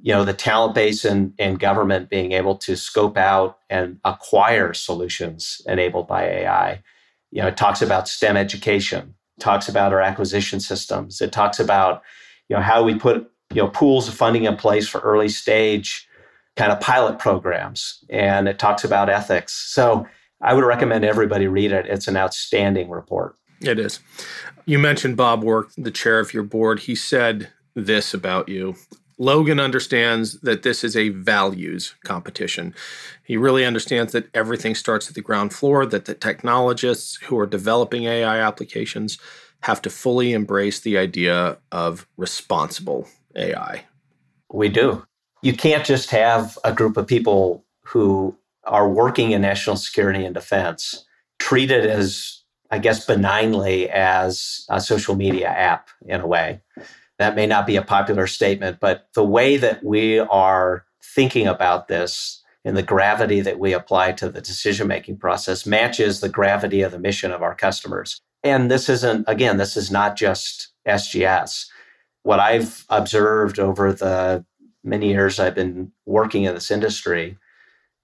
you 0.00 0.12
know, 0.12 0.24
the 0.24 0.32
talent 0.32 0.76
base 0.76 1.04
and, 1.04 1.34
and 1.40 1.58
government 1.58 2.08
being 2.08 2.32
able 2.32 2.56
to 2.58 2.76
scope 2.76 3.16
out 3.16 3.58
and 3.68 3.98
acquire 4.04 4.72
solutions 4.72 5.60
enabled 5.66 6.06
by 6.06 6.22
AI. 6.22 6.82
You 7.32 7.42
know, 7.42 7.48
it 7.48 7.56
talks 7.56 7.82
about 7.82 8.06
STEM 8.06 8.36
education, 8.36 9.14
talks 9.40 9.68
about 9.68 9.92
our 9.92 10.00
acquisition 10.00 10.60
systems. 10.60 11.20
It 11.20 11.32
talks 11.32 11.58
about, 11.58 12.02
you 12.48 12.54
know, 12.54 12.62
how 12.62 12.84
we 12.84 12.94
put, 12.94 13.28
you 13.52 13.62
know, 13.62 13.68
pools 13.68 14.08
of 14.08 14.14
funding 14.14 14.44
in 14.44 14.56
place 14.56 14.88
for 14.88 15.00
early 15.00 15.28
stage 15.28 16.08
kind 16.56 16.72
of 16.72 16.80
pilot 16.80 17.18
programs 17.18 18.04
and 18.10 18.48
it 18.48 18.58
talks 18.58 18.84
about 18.84 19.08
ethics. 19.08 19.52
So 19.52 20.06
I 20.40 20.54
would 20.54 20.64
recommend 20.64 21.04
everybody 21.04 21.46
read 21.46 21.72
it. 21.72 21.86
It's 21.86 22.08
an 22.08 22.16
outstanding 22.16 22.90
report. 22.90 23.36
It 23.60 23.78
is. 23.78 24.00
You 24.66 24.78
mentioned 24.78 25.16
Bob 25.16 25.42
Work, 25.42 25.70
the 25.76 25.90
chair 25.90 26.18
of 26.18 26.32
your 26.32 26.42
board. 26.42 26.80
He 26.80 26.94
said 26.94 27.48
this 27.74 28.14
about 28.14 28.48
you. 28.48 28.76
Logan 29.18 29.60
understands 29.60 30.40
that 30.40 30.62
this 30.62 30.82
is 30.82 30.96
a 30.96 31.10
values 31.10 31.94
competition. 32.04 32.74
He 33.22 33.36
really 33.36 33.66
understands 33.66 34.12
that 34.12 34.28
everything 34.32 34.74
starts 34.74 35.08
at 35.08 35.14
the 35.14 35.20
ground 35.20 35.52
floor, 35.52 35.84
that 35.84 36.06
the 36.06 36.14
technologists 36.14 37.16
who 37.16 37.38
are 37.38 37.46
developing 37.46 38.04
AI 38.04 38.38
applications 38.38 39.18
have 39.64 39.82
to 39.82 39.90
fully 39.90 40.32
embrace 40.32 40.80
the 40.80 40.96
idea 40.96 41.58
of 41.70 42.06
responsible 42.16 43.06
AI. 43.36 43.84
We 44.52 44.68
do 44.68 45.04
you 45.42 45.54
can't 45.54 45.84
just 45.84 46.10
have 46.10 46.58
a 46.64 46.72
group 46.72 46.96
of 46.96 47.06
people 47.06 47.64
who 47.84 48.36
are 48.64 48.88
working 48.88 49.30
in 49.30 49.40
national 49.40 49.76
security 49.76 50.24
and 50.24 50.34
defense 50.34 51.04
treated 51.38 51.86
as, 51.86 52.42
I 52.70 52.78
guess, 52.78 53.06
benignly 53.06 53.88
as 53.90 54.66
a 54.68 54.80
social 54.80 55.16
media 55.16 55.48
app 55.48 55.88
in 56.06 56.20
a 56.20 56.26
way. 56.26 56.60
That 57.18 57.34
may 57.34 57.46
not 57.46 57.66
be 57.66 57.76
a 57.76 57.82
popular 57.82 58.26
statement, 58.26 58.80
but 58.80 59.08
the 59.14 59.24
way 59.24 59.56
that 59.56 59.82
we 59.82 60.18
are 60.18 60.84
thinking 61.02 61.46
about 61.46 61.88
this 61.88 62.42
and 62.64 62.76
the 62.76 62.82
gravity 62.82 63.40
that 63.40 63.58
we 63.58 63.72
apply 63.72 64.12
to 64.12 64.28
the 64.28 64.40
decision 64.40 64.86
making 64.86 65.16
process 65.16 65.64
matches 65.64 66.20
the 66.20 66.28
gravity 66.28 66.82
of 66.82 66.92
the 66.92 66.98
mission 66.98 67.32
of 67.32 67.42
our 67.42 67.54
customers. 67.54 68.20
And 68.44 68.70
this 68.70 68.88
isn't, 68.88 69.24
again, 69.26 69.56
this 69.56 69.76
is 69.76 69.90
not 69.90 70.16
just 70.16 70.68
SGS. 70.86 71.66
What 72.22 72.40
I've 72.40 72.84
observed 72.88 73.58
over 73.58 73.92
the 73.92 74.44
many 74.84 75.08
years 75.08 75.38
I've 75.38 75.54
been 75.54 75.92
working 76.06 76.44
in 76.44 76.54
this 76.54 76.70
industry 76.70 77.36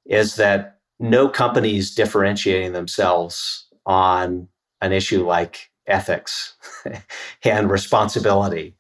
is 0.05 0.37
that 0.37 0.79
no 0.99 1.29
company 1.29 1.77
is 1.77 1.95
differentiating 1.95 2.73
themselves 2.73 3.67
on 3.85 4.49
an 4.81 4.93
issue 4.93 5.27
like 5.27 5.71
ethics 5.87 6.55
and 7.45 7.71
responsibility 7.71 8.75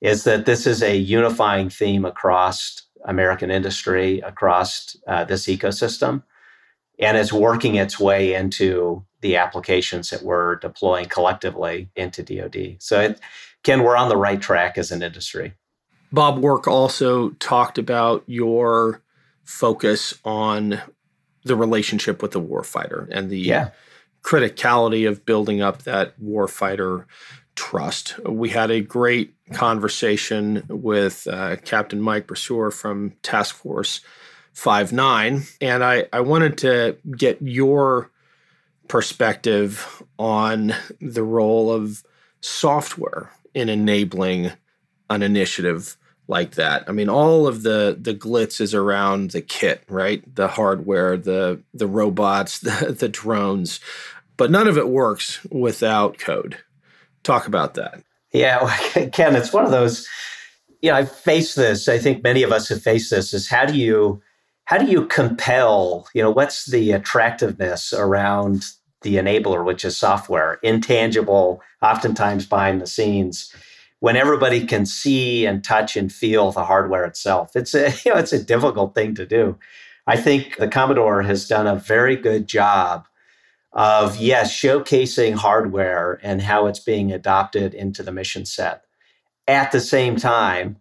is 0.00 0.24
that 0.24 0.46
this 0.46 0.66
is 0.66 0.82
a 0.82 0.96
unifying 0.96 1.68
theme 1.68 2.04
across 2.04 2.82
American 3.04 3.50
industry, 3.50 4.20
across 4.20 4.96
uh, 5.06 5.24
this 5.24 5.46
ecosystem, 5.46 6.22
and 7.00 7.16
it's 7.16 7.32
working 7.32 7.76
its 7.76 7.98
way 7.98 8.34
into 8.34 9.04
the 9.20 9.36
applications 9.36 10.10
that 10.10 10.22
we're 10.22 10.56
deploying 10.56 11.06
collectively 11.06 11.90
into 11.96 12.22
DoD. 12.22 12.76
So, 12.80 13.00
it, 13.00 13.20
Ken, 13.68 13.82
we're 13.82 13.98
on 13.98 14.08
the 14.08 14.16
right 14.16 14.40
track 14.40 14.78
as 14.78 14.90
an 14.92 15.02
industry. 15.02 15.52
Bob 16.10 16.38
Work 16.38 16.66
also 16.66 17.32
talked 17.32 17.76
about 17.76 18.24
your 18.26 19.02
focus 19.44 20.14
on 20.24 20.80
the 21.44 21.54
relationship 21.54 22.22
with 22.22 22.30
the 22.30 22.40
warfighter 22.40 23.06
and 23.10 23.28
the 23.28 23.38
yeah. 23.38 23.72
criticality 24.22 25.06
of 25.06 25.26
building 25.26 25.60
up 25.60 25.82
that 25.82 26.18
warfighter 26.18 27.04
trust. 27.56 28.18
We 28.20 28.48
had 28.48 28.70
a 28.70 28.80
great 28.80 29.34
conversation 29.52 30.64
with 30.70 31.28
uh, 31.30 31.56
Captain 31.56 32.00
Mike 32.00 32.26
Brasseur 32.26 32.72
from 32.72 33.16
Task 33.22 33.54
Force 33.54 34.00
Five 34.54 34.94
Nine, 34.94 35.42
and 35.60 35.84
I, 35.84 36.06
I 36.10 36.22
wanted 36.22 36.56
to 36.58 36.96
get 37.14 37.42
your 37.42 38.10
perspective 38.88 40.02
on 40.18 40.72
the 41.02 41.22
role 41.22 41.70
of 41.70 42.02
software 42.40 43.30
in 43.54 43.68
enabling 43.68 44.52
an 45.10 45.22
initiative 45.22 45.96
like 46.28 46.52
that. 46.52 46.84
I 46.86 46.92
mean, 46.92 47.08
all 47.08 47.46
of 47.46 47.62
the 47.62 47.96
the 48.00 48.14
glitz 48.14 48.60
is 48.60 48.74
around 48.74 49.30
the 49.30 49.40
kit, 49.40 49.82
right? 49.88 50.22
The 50.34 50.48
hardware, 50.48 51.16
the 51.16 51.62
the 51.74 51.86
robots, 51.86 52.58
the, 52.60 52.94
the 52.98 53.08
drones, 53.08 53.80
but 54.36 54.50
none 54.50 54.68
of 54.68 54.78
it 54.78 54.88
works 54.88 55.44
without 55.50 56.18
code. 56.18 56.58
Talk 57.22 57.46
about 57.46 57.74
that. 57.74 58.02
Yeah, 58.32 58.68
Ken, 59.12 59.34
it's 59.34 59.52
one 59.52 59.64
of 59.64 59.70
those. 59.70 60.06
You 60.80 60.90
know, 60.90 60.96
I 60.96 61.06
face 61.06 61.56
this. 61.56 61.88
I 61.88 61.98
think 61.98 62.22
many 62.22 62.44
of 62.44 62.52
us 62.52 62.68
have 62.68 62.82
faced 62.82 63.10
this. 63.10 63.34
Is 63.34 63.48
how 63.48 63.64
do 63.64 63.76
you 63.76 64.22
how 64.66 64.76
do 64.78 64.86
you 64.86 65.06
compel? 65.06 66.06
You 66.14 66.22
know, 66.22 66.30
what's 66.30 66.66
the 66.66 66.92
attractiveness 66.92 67.92
around 67.92 68.64
the 69.02 69.16
enabler, 69.16 69.64
which 69.64 69.84
is 69.84 69.96
software, 69.96 70.58
intangible, 70.62 71.62
oftentimes 71.82 72.46
behind 72.46 72.80
the 72.80 72.86
scenes 72.86 73.54
when 74.00 74.16
everybody 74.16 74.64
can 74.64 74.86
see 74.86 75.44
and 75.44 75.64
touch 75.64 75.96
and 75.96 76.12
feel 76.12 76.52
the 76.52 76.64
hardware 76.64 77.04
itself. 77.04 77.56
It's 77.56 77.74
a 77.74 77.90
you 78.04 78.12
know 78.12 78.18
it's 78.18 78.32
a 78.32 78.42
difficult 78.42 78.94
thing 78.94 79.14
to 79.16 79.26
do. 79.26 79.58
I 80.06 80.16
think 80.16 80.56
the 80.56 80.68
Commodore 80.68 81.22
has 81.22 81.46
done 81.46 81.66
a 81.66 81.76
very 81.76 82.16
good 82.16 82.46
job 82.46 83.06
of 83.72 84.16
yes, 84.16 84.58
showcasing 84.58 85.34
hardware 85.34 86.18
and 86.22 86.40
how 86.40 86.66
it's 86.66 86.80
being 86.80 87.12
adopted 87.12 87.74
into 87.74 88.02
the 88.02 88.12
mission 88.12 88.46
set. 88.46 88.84
At 89.46 89.70
the 89.70 89.80
same 89.80 90.16
time, 90.16 90.76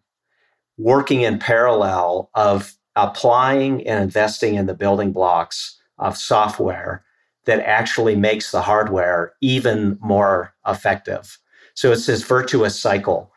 working 0.78 1.22
in 1.22 1.40
parallel 1.40 2.30
of 2.34 2.76
applying 2.96 3.86
and 3.86 4.02
investing 4.02 4.56
in 4.56 4.66
the 4.66 4.74
building 4.74 5.12
blocks 5.12 5.78
of 6.00 6.18
software 6.18 7.04
that 7.48 7.62
actually 7.62 8.16
makes 8.16 8.52
the 8.52 8.62
hardware 8.62 9.34
even 9.42 9.98
more 10.02 10.54
effective. 10.68 11.40
So 11.74 11.92
it's 11.92 12.06
this 12.06 12.22
virtuous 12.22 12.80
cycle. 12.80 13.32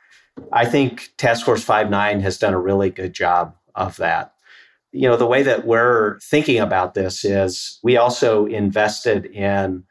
I 0.53 0.67
think 0.67 1.11
Task 1.17 1.47
Force 1.47 1.63
59 1.63 2.21
has 2.21 2.37
done 2.37 2.53
a 2.53 2.61
really 2.61 2.91
good 2.91 3.13
job 3.13 3.55
of 3.75 3.97
that. 3.97 4.35
You 4.93 5.09
know, 5.09 5.17
the 5.17 5.27
way 5.27 5.45
that 5.45 5.65
we're 5.65 6.19
thinking 6.21 6.59
about 6.59 6.95
this 6.95 7.25
is 7.25 7.79
we 7.85 7.97
also 7.97 8.47
invested 8.47 9.27
in 9.27 9.85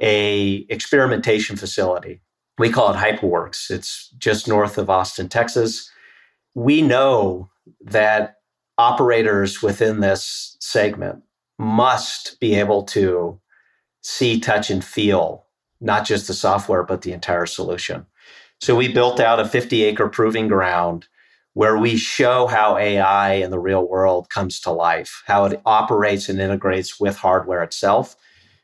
a 0.00 0.66
experimentation 0.70 1.56
facility. 1.56 2.22
We 2.56 2.70
call 2.70 2.94
it 2.94 2.96
HyperWorks. 2.96 3.70
It's 3.70 4.08
just 4.16 4.48
north 4.48 4.78
of 4.78 4.88
Austin, 4.88 5.28
Texas. 5.28 5.90
We 6.54 6.80
know 6.80 7.50
that 7.82 8.36
operators 8.78 9.62
within 9.62 10.00
this 10.00 10.56
segment 10.60 11.22
must 11.58 12.38
be 12.40 12.54
able 12.54 12.82
to 12.82 13.40
see, 14.02 14.40
touch, 14.40 14.70
and 14.70 14.84
feel 14.84 15.46
not 15.80 16.06
just 16.06 16.26
the 16.26 16.34
software, 16.34 16.82
but 16.82 17.02
the 17.02 17.12
entire 17.12 17.46
solution. 17.46 18.06
So 18.60 18.74
we 18.74 18.88
built 18.88 19.20
out 19.20 19.40
a 19.40 19.44
50 19.44 19.82
acre 19.84 20.08
proving 20.08 20.48
ground 20.48 21.06
where 21.52 21.76
we 21.76 21.96
show 21.96 22.46
how 22.46 22.76
AI 22.76 23.34
in 23.34 23.50
the 23.50 23.58
real 23.58 23.86
world 23.86 24.28
comes 24.28 24.60
to 24.60 24.70
life, 24.70 25.22
how 25.26 25.44
it 25.44 25.60
operates 25.64 26.28
and 26.28 26.40
integrates 26.40 26.98
with 26.98 27.16
hardware 27.16 27.62
itself. 27.62 28.16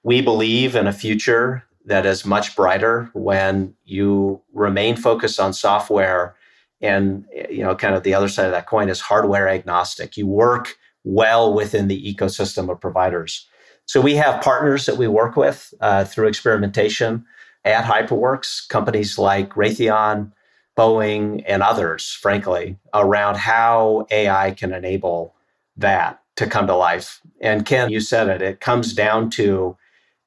We 0.03 0.21
believe 0.21 0.75
in 0.75 0.87
a 0.87 0.93
future 0.93 1.65
that 1.85 2.05
is 2.05 2.25
much 2.25 2.57
brighter 2.57 3.11
when 3.13 3.75
you 3.85 4.43
remain 4.53 4.97
focused 4.97 5.39
on 5.39 5.53
software 5.53 6.37
and 6.81 7.27
you 7.51 7.63
know 7.63 7.77
kind 7.77 7.95
of 7.95 8.03
the 8.03 8.15
other 8.15 8.29
side 8.29 8.47
of 8.47 8.53
that 8.53 8.67
coin 8.67 8.89
is 8.89 9.01
hardware 9.01 9.49
agnostic. 9.49 10.17
You 10.17 10.27
work 10.27 10.77
well 11.05 11.53
within 11.53 11.89
the 11.89 12.15
ecosystem 12.15 12.71
of 12.71 12.81
providers. 12.81 13.49
So 13.87 14.01
we 14.01 14.15
have 14.17 14.43
partners 14.43 14.87
that 14.87 14.97
we 14.97 15.09
work 15.09 15.37
with 15.37 15.73
uh, 15.81 16.05
through 16.05 16.29
experimentation 16.29 17.25
at 17.65 17.85
HyperWorks, 17.85 18.69
companies 18.69 19.19
like 19.19 19.51
Raytheon, 19.55 20.33
Boeing, 20.77 21.43
and 21.47 21.63
others, 21.63 22.17
frankly, 22.21 22.79
around 22.95 23.37
how 23.37 24.07
AI 24.11 24.53
can 24.53 24.73
enable 24.73 25.35
that 25.77 26.23
to 26.37 26.47
come 26.47 26.67
to 26.67 26.77
life. 26.77 27.21
And 27.41 27.67
Ken, 27.67 27.91
you 27.91 28.01
said 28.01 28.29
it, 28.29 28.41
it 28.41 28.61
comes 28.61 28.95
down 28.95 29.31
to 29.31 29.77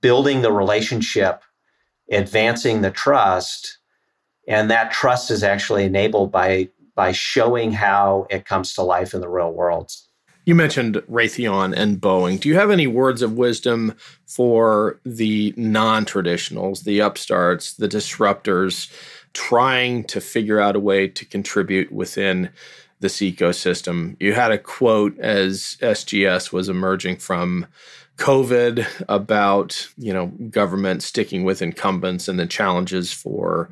building 0.02 0.42
the 0.42 0.52
relationship, 0.52 1.42
advancing 2.12 2.82
the 2.82 2.92
trust, 2.92 3.80
and 4.48 4.70
that 4.70 4.92
trust 4.92 5.32
is 5.32 5.44
actually 5.44 5.86
enabled 5.86 6.32
by 6.32 6.70
by 6.96 7.12
showing 7.12 7.72
how 7.72 8.28
it 8.30 8.46
comes 8.46 8.74
to 8.76 8.84
life 8.84 9.16
in 9.16 9.22
the 9.22 9.30
real 9.30 9.52
world. 9.52 9.92
You 10.46 10.56
mentioned 10.56 10.96
Raytheon 11.10 11.74
and 11.76 12.02
Boeing. 12.02 12.40
Do 12.40 12.50
you 12.50 12.56
have 12.56 12.70
any 12.70 12.86
words 12.86 13.22
of 13.22 13.38
wisdom 13.38 13.96
for 14.26 15.00
the 15.06 15.54
non 15.56 16.06
traditionals, 16.06 16.84
the 16.84 17.00
upstarts, 17.00 17.74
the 17.74 17.88
disruptors, 17.88 18.92
trying 19.34 20.04
to 20.06 20.20
figure 20.20 20.60
out 20.60 20.76
a 20.76 20.82
way 20.82 21.08
to 21.08 21.26
contribute 21.26 21.92
within 21.94 22.50
this 23.00 23.18
ecosystem? 23.18 24.18
You 24.20 24.34
had 24.34 24.52
a 24.52 24.58
quote 24.58 25.18
as 25.20 25.78
SGS 25.82 26.52
was 26.52 26.68
emerging 26.68 27.18
from 27.18 27.68
COVID 28.18 29.06
about 29.08 29.88
you 29.98 30.14
know 30.14 30.28
government 30.50 31.04
sticking 31.04 31.46
with 31.46 31.62
incumbents 31.62 32.28
and 32.28 32.38
the 32.38 32.46
challenges 32.46 33.14
for 33.14 33.70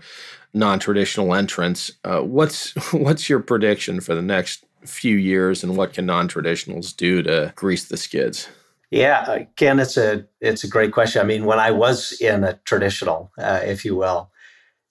non-traditional 0.53 1.33
entrants. 1.33 1.91
Uh, 2.05 2.21
what's 2.21 2.71
what's 2.93 3.29
your 3.29 3.41
prediction 3.41 3.99
for 3.99 4.15
the 4.15 4.21
next 4.21 4.65
few 4.85 5.15
years 5.15 5.63
and 5.63 5.77
what 5.77 5.93
can 5.93 6.05
non-traditionals 6.05 6.95
do 6.95 7.21
to 7.23 7.53
grease 7.55 7.85
the 7.85 7.97
skids? 7.97 8.49
Yeah, 8.91 9.45
Ken, 9.55 9.79
it's 9.79 9.95
a 9.95 10.25
it's 10.41 10.65
a 10.65 10.67
great 10.67 10.91
question. 10.91 11.21
I 11.21 11.25
mean, 11.25 11.45
when 11.45 11.59
I 11.59 11.71
was 11.71 12.11
in 12.19 12.43
a 12.43 12.59
traditional, 12.65 13.31
uh, 13.37 13.61
if 13.63 13.85
you 13.85 13.95
will, 13.95 14.31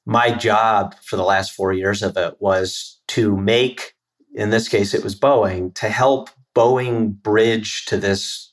my 0.07 0.33
job 0.33 0.95
for 1.03 1.17
the 1.17 1.23
last 1.23 1.53
four 1.53 1.73
years 1.75 2.03
of 2.03 2.17
it 2.17 2.37
was 2.41 2.99
to 3.09 3.37
make, 3.37 3.95
in 4.35 4.49
this 4.49 4.69
case, 4.69 4.95
it 4.95 5.05
was 5.05 5.19
Boeing, 5.19 5.75
to 5.75 5.91
help 5.91 6.31
Boeing 6.57 7.13
bridge 7.23 7.85
to 7.87 7.99
this 7.99 8.51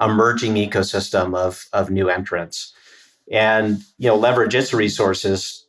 emerging 0.00 0.54
ecosystem 0.54 1.36
of 1.36 1.64
of 1.72 1.90
new 1.90 2.08
entrants, 2.08 2.72
and 3.32 3.80
you 3.98 4.08
know 4.08 4.16
leverage 4.16 4.54
its 4.54 4.72
resources 4.72 5.65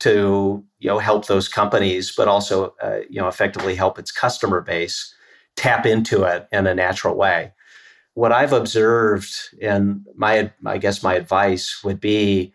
to 0.00 0.64
you 0.78 0.88
know 0.88 0.98
help 0.98 1.26
those 1.26 1.48
companies, 1.48 2.14
but 2.16 2.28
also 2.28 2.74
uh, 2.82 3.00
you 3.08 3.20
know 3.20 3.28
effectively 3.28 3.74
help 3.74 3.98
its 3.98 4.12
customer 4.12 4.60
base 4.60 5.14
tap 5.56 5.86
into 5.86 6.22
it 6.22 6.46
in 6.52 6.66
a 6.66 6.74
natural 6.74 7.16
way. 7.16 7.52
What 8.14 8.32
I've 8.32 8.52
observed, 8.52 9.32
and 9.60 10.04
my 10.16 10.50
I 10.64 10.78
guess 10.78 11.02
my 11.02 11.14
advice 11.14 11.82
would 11.84 12.00
be, 12.00 12.52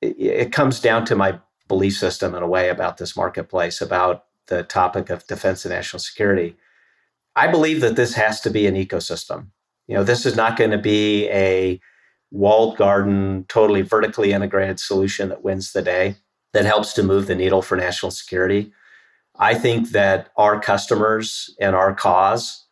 it, 0.00 0.16
it 0.18 0.52
comes 0.52 0.80
down 0.80 1.04
to 1.06 1.16
my 1.16 1.38
belief 1.68 1.96
system 1.96 2.34
in 2.34 2.42
a 2.42 2.48
way 2.48 2.68
about 2.68 2.96
this 2.96 3.16
marketplace, 3.16 3.80
about 3.80 4.24
the 4.46 4.62
topic 4.62 5.10
of 5.10 5.26
defense 5.26 5.64
and 5.64 5.74
national 5.74 6.00
security. 6.00 6.56
I 7.34 7.48
believe 7.48 7.80
that 7.82 7.96
this 7.96 8.14
has 8.14 8.40
to 8.42 8.50
be 8.50 8.66
an 8.66 8.74
ecosystem. 8.74 9.48
You 9.88 9.96
know, 9.96 10.04
this 10.04 10.24
is 10.24 10.36
not 10.36 10.56
going 10.56 10.70
to 10.70 10.78
be 10.78 11.28
a 11.28 11.80
walled 12.30 12.76
garden, 12.76 13.44
totally 13.48 13.82
vertically 13.82 14.32
integrated 14.32 14.80
solution 14.80 15.28
that 15.28 15.44
wins 15.44 15.72
the 15.72 15.82
day 15.82 16.16
that 16.56 16.64
helps 16.64 16.94
to 16.94 17.02
move 17.02 17.26
the 17.26 17.34
needle 17.34 17.60
for 17.60 17.76
national 17.76 18.10
security. 18.10 18.72
I 19.38 19.54
think 19.54 19.90
that 19.90 20.30
our 20.38 20.58
customers 20.58 21.54
and 21.60 21.76
our 21.76 21.94
cause 21.94 22.64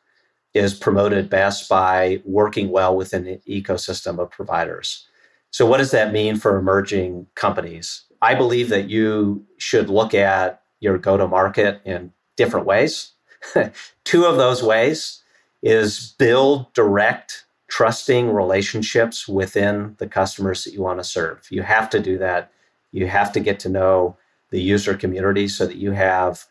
is 0.55 0.73
promoted 0.73 1.29
best 1.29 1.68
by 1.68 2.23
working 2.25 2.70
well 2.70 2.97
within 2.97 3.27
an 3.27 3.42
ecosystem 3.47 4.18
of 4.18 4.31
providers. 4.31 5.07
So, 5.51 5.66
what 5.66 5.77
does 5.77 5.90
that 5.90 6.14
mean 6.14 6.37
for 6.37 6.57
emerging 6.57 7.27
companies? 7.35 8.05
I 8.23 8.35
believe 8.35 8.70
that 8.70 8.88
you 8.88 9.44
should 9.59 9.90
look 9.90 10.14
at 10.14 10.62
your 10.81 10.97
go 10.97 11.18
to 11.18 11.29
market 11.29 11.83
in 11.85 12.11
different 12.38 12.64
ways. 12.64 13.12
Two 14.05 14.25
of 14.25 14.38
those 14.38 14.62
ways 14.62 15.23
is 15.62 16.14
build 16.18 16.73
direct, 16.73 17.44
trusting 17.68 18.31
relationships 18.31 19.29
within 19.29 19.94
the 19.99 20.07
customers 20.07 20.64
that 20.64 20.73
you 20.73 20.81
want 20.81 21.01
to 21.01 21.05
serve. 21.05 21.47
You 21.51 21.61
have 21.61 21.90
to 21.90 22.01
do 22.01 22.16
that 22.16 22.51
you 22.95 23.09
have 23.09 23.33
to 23.33 23.41
get 23.41 23.59
to 23.59 23.69
know 23.69 24.17
the 24.51 24.61
user 24.61 24.95
community 24.95 25.49
so 25.49 25.67
that 25.67 25.77
you 25.77 25.91
have 25.91 26.47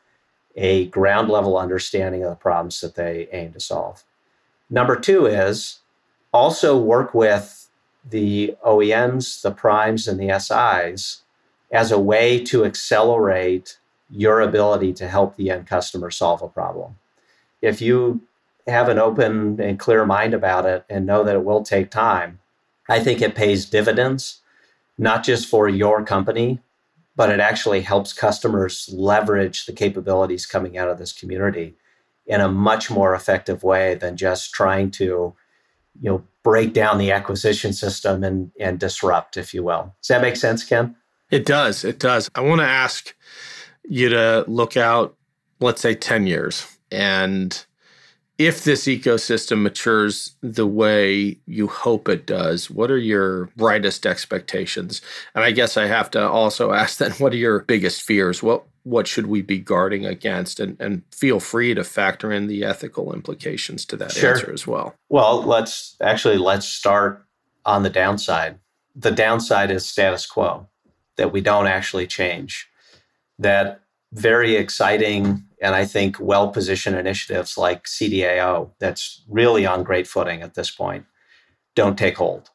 a 0.55 0.87
ground 0.87 1.29
level 1.29 1.57
understanding 1.57 2.21
of 2.21 2.29
the 2.29 2.35
problems 2.35 2.81
that 2.81 2.95
they 2.95 3.29
aim 3.31 3.53
to 3.53 3.61
solve. 3.61 4.03
Number 4.69 4.97
two 4.99 5.25
is 5.25 5.79
also 6.33 6.77
work 6.77 7.13
with 7.13 7.69
the 8.07 8.55
OEMs, 8.65 9.41
the 9.41 9.51
primes, 9.51 10.05
and 10.05 10.19
the 10.19 10.37
SIs 10.37 11.21
as 11.71 11.91
a 11.91 11.99
way 11.99 12.43
to 12.43 12.65
accelerate 12.65 13.79
your 14.09 14.41
ability 14.41 14.91
to 14.93 15.07
help 15.07 15.37
the 15.37 15.49
end 15.49 15.65
customer 15.65 16.11
solve 16.11 16.41
a 16.41 16.49
problem. 16.49 16.97
If 17.61 17.81
you 17.81 18.21
have 18.67 18.89
an 18.89 18.99
open 18.99 19.61
and 19.61 19.79
clear 19.79 20.05
mind 20.05 20.33
about 20.33 20.65
it 20.65 20.83
and 20.89 21.05
know 21.05 21.23
that 21.23 21.35
it 21.35 21.45
will 21.45 21.63
take 21.63 21.89
time, 21.89 22.39
I 22.89 22.99
think 22.99 23.21
it 23.21 23.33
pays 23.33 23.65
dividends, 23.65 24.41
not 24.97 25.23
just 25.23 25.47
for 25.47 25.67
your 25.67 26.03
company, 26.03 26.59
but 27.15 27.29
it 27.29 27.39
actually 27.39 27.81
helps 27.81 28.13
customers 28.13 28.89
leverage 28.91 29.65
the 29.65 29.73
capabilities 29.73 30.45
coming 30.45 30.77
out 30.77 30.89
of 30.89 30.97
this 30.97 31.13
community 31.13 31.75
in 32.25 32.41
a 32.41 32.49
much 32.49 32.89
more 32.89 33.13
effective 33.13 33.63
way 33.63 33.95
than 33.95 34.17
just 34.17 34.53
trying 34.53 34.89
to 34.89 35.33
you 36.01 36.09
know 36.09 36.23
break 36.43 36.73
down 36.73 36.97
the 36.97 37.11
acquisition 37.11 37.73
system 37.73 38.23
and 38.23 38.51
and 38.59 38.79
disrupt 38.79 39.37
if 39.37 39.53
you 39.53 39.63
will. 39.63 39.93
Does 40.01 40.07
that 40.07 40.21
make 40.21 40.35
sense 40.35 40.63
ken? 40.63 40.95
It 41.29 41.45
does. 41.45 41.83
It 41.83 41.99
does. 41.99 42.29
I 42.35 42.41
want 42.41 42.61
to 42.61 42.67
ask 42.67 43.15
you 43.83 44.09
to 44.09 44.45
look 44.47 44.77
out 44.77 45.15
let's 45.59 45.81
say 45.81 45.95
10 45.95 46.27
years 46.27 46.67
and 46.91 47.65
if 48.37 48.63
this 48.63 48.85
ecosystem 48.85 49.61
matures 49.61 50.35
the 50.41 50.65
way 50.65 51.37
you 51.45 51.67
hope 51.67 52.09
it 52.09 52.25
does, 52.25 52.69
what 52.69 52.89
are 52.89 52.97
your 52.97 53.45
brightest 53.55 54.05
expectations? 54.05 55.01
And 55.35 55.43
I 55.43 55.51
guess 55.51 55.77
I 55.77 55.85
have 55.85 56.09
to 56.11 56.27
also 56.27 56.71
ask 56.73 56.97
then, 56.97 57.11
what 57.13 57.33
are 57.33 57.37
your 57.37 57.59
biggest 57.59 58.01
fears? 58.01 58.41
What 58.41 58.63
what 58.85 59.07
should 59.07 59.27
we 59.27 59.41
be 59.41 59.59
guarding 59.59 60.05
against? 60.05 60.59
And, 60.59 60.75
and 60.79 61.03
feel 61.09 61.39
free 61.39 61.73
to 61.73 61.85
factor 61.85 62.33
in 62.33 62.47
the 62.47 62.65
ethical 62.65 63.13
implications 63.13 63.85
to 63.85 63.95
that 63.95 64.11
sure. 64.11 64.31
answer 64.31 64.51
as 64.51 64.67
well. 64.67 64.93
Well, 65.07 65.41
let's 65.41 65.95
actually 66.01 66.37
let's 66.37 66.67
start 66.67 67.25
on 67.65 67.83
the 67.83 67.89
downside. 67.89 68.59
The 68.93 69.11
downside 69.11 69.71
is 69.71 69.85
status 69.85 70.25
quo, 70.25 70.67
that 71.15 71.31
we 71.31 71.39
don't 71.39 71.67
actually 71.67 72.07
change. 72.07 72.69
That 73.39 73.79
very 74.11 74.55
exciting 74.55 75.45
and 75.63 75.75
I 75.75 75.85
think 75.85 76.17
well 76.19 76.49
positioned 76.49 76.97
initiatives 76.97 77.57
like 77.57 77.85
CDAO, 77.85 78.71
that's 78.79 79.23
really 79.29 79.65
on 79.65 79.83
great 79.83 80.05
footing 80.05 80.41
at 80.41 80.55
this 80.55 80.69
point, 80.69 81.05
don't 81.73 81.97
take 81.97 82.17
hold. 82.17 82.49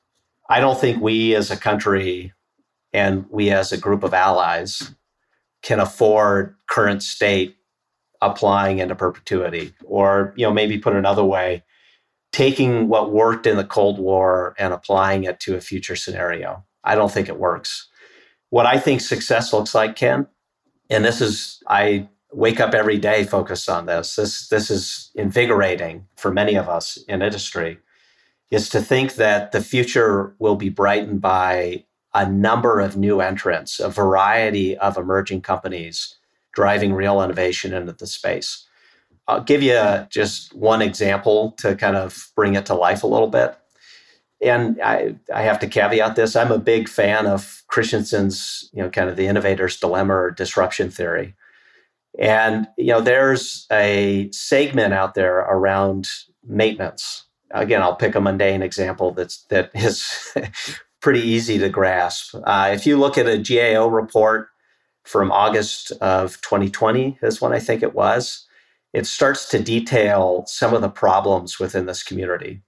I 0.50 0.60
don't 0.60 0.78
think 0.78 1.02
we 1.02 1.34
as 1.34 1.50
a 1.50 1.56
country 1.56 2.34
and 2.92 3.24
we 3.30 3.50
as 3.50 3.72
a 3.72 3.78
group 3.78 4.02
of 4.02 4.12
allies 4.12 4.94
can 5.62 5.80
afford 5.80 6.54
current 6.68 7.02
state 7.02 7.56
applying 8.20 8.78
into 8.78 8.94
perpetuity 8.94 9.72
or 9.84 10.34
you 10.36 10.44
know 10.44 10.52
maybe 10.52 10.78
put 10.78 10.94
another 10.94 11.24
way 11.24 11.62
taking 12.32 12.88
what 12.88 13.12
worked 13.12 13.46
in 13.46 13.56
the 13.56 13.64
cold 13.64 13.98
war 13.98 14.54
and 14.58 14.74
applying 14.74 15.24
it 15.24 15.38
to 15.38 15.54
a 15.54 15.60
future 15.60 15.94
scenario 15.94 16.64
i 16.82 16.96
don't 16.96 17.12
think 17.12 17.28
it 17.28 17.38
works 17.38 17.88
what 18.50 18.66
i 18.66 18.76
think 18.76 19.00
success 19.00 19.52
looks 19.52 19.72
like 19.72 19.94
ken 19.94 20.26
and 20.90 21.04
this 21.04 21.20
is 21.20 21.62
i 21.68 22.08
wake 22.32 22.60
up 22.60 22.74
every 22.74 22.98
day 22.98 23.24
focused 23.24 23.68
on 23.68 23.86
this. 23.86 24.16
This 24.16 24.48
this 24.48 24.70
is 24.70 25.10
invigorating 25.14 26.06
for 26.16 26.30
many 26.30 26.56
of 26.56 26.68
us 26.68 26.96
in 27.08 27.22
industry 27.22 27.78
is 28.50 28.68
to 28.70 28.80
think 28.80 29.14
that 29.14 29.52
the 29.52 29.62
future 29.62 30.34
will 30.38 30.56
be 30.56 30.68
brightened 30.68 31.20
by 31.20 31.84
a 32.14 32.28
number 32.28 32.80
of 32.80 32.96
new 32.96 33.20
entrants, 33.20 33.78
a 33.78 33.88
variety 33.88 34.76
of 34.78 34.96
emerging 34.96 35.42
companies 35.42 36.16
driving 36.52 36.94
real 36.94 37.22
innovation 37.22 37.74
into 37.74 37.92
the 37.92 38.06
space. 38.06 38.66
I'll 39.28 39.42
give 39.42 39.62
you 39.62 40.06
just 40.08 40.54
one 40.54 40.80
example 40.80 41.52
to 41.58 41.76
kind 41.76 41.96
of 41.96 42.30
bring 42.34 42.54
it 42.54 42.64
to 42.66 42.74
life 42.74 43.02
a 43.02 43.06
little 43.06 43.28
bit. 43.28 43.56
And 44.40 44.80
I, 44.80 45.16
I 45.34 45.42
have 45.42 45.58
to 45.60 45.66
caveat 45.66 46.16
this. 46.16 46.34
I'm 46.34 46.50
a 46.50 46.58
big 46.58 46.88
fan 46.88 47.26
of 47.26 47.62
Christensen's, 47.68 48.70
you 48.72 48.82
know, 48.82 48.88
kind 48.88 49.10
of 49.10 49.16
the 49.16 49.26
innovator's 49.26 49.78
dilemma 49.78 50.14
or 50.14 50.30
disruption 50.30 50.90
theory. 50.90 51.34
And 52.18 52.66
you 52.76 52.88
know, 52.88 53.00
there's 53.00 53.66
a 53.70 54.28
segment 54.32 54.92
out 54.92 55.14
there 55.14 55.38
around 55.38 56.08
maintenance. 56.44 57.24
Again, 57.52 57.82
I'll 57.82 57.96
pick 57.96 58.14
a 58.14 58.20
mundane 58.20 58.62
example 58.62 59.12
that's 59.12 59.44
that 59.44 59.70
is 59.74 60.36
pretty 61.00 61.20
easy 61.20 61.58
to 61.58 61.68
grasp. 61.68 62.34
Uh, 62.44 62.70
if 62.72 62.86
you 62.86 62.98
look 62.98 63.16
at 63.16 63.28
a 63.28 63.38
GAO 63.38 63.86
report 63.86 64.48
from 65.04 65.30
August 65.30 65.92
of 66.00 66.40
2020, 66.42 67.18
is 67.22 67.40
when 67.40 67.52
I 67.52 67.60
think 67.60 67.82
it 67.82 67.94
was, 67.94 68.46
it 68.92 69.06
starts 69.06 69.48
to 69.50 69.62
detail 69.62 70.44
some 70.46 70.74
of 70.74 70.82
the 70.82 70.90
problems 70.90 71.58
within 71.58 71.86
this 71.86 72.02
community. 72.02 72.62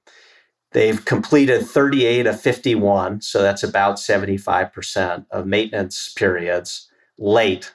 They've 0.72 1.04
completed 1.04 1.66
38 1.66 2.26
of 2.26 2.40
51, 2.40 3.22
so 3.22 3.42
that's 3.42 3.64
about 3.64 3.96
75% 3.96 5.26
of 5.30 5.46
maintenance 5.46 6.12
periods 6.12 6.88
late 7.18 7.74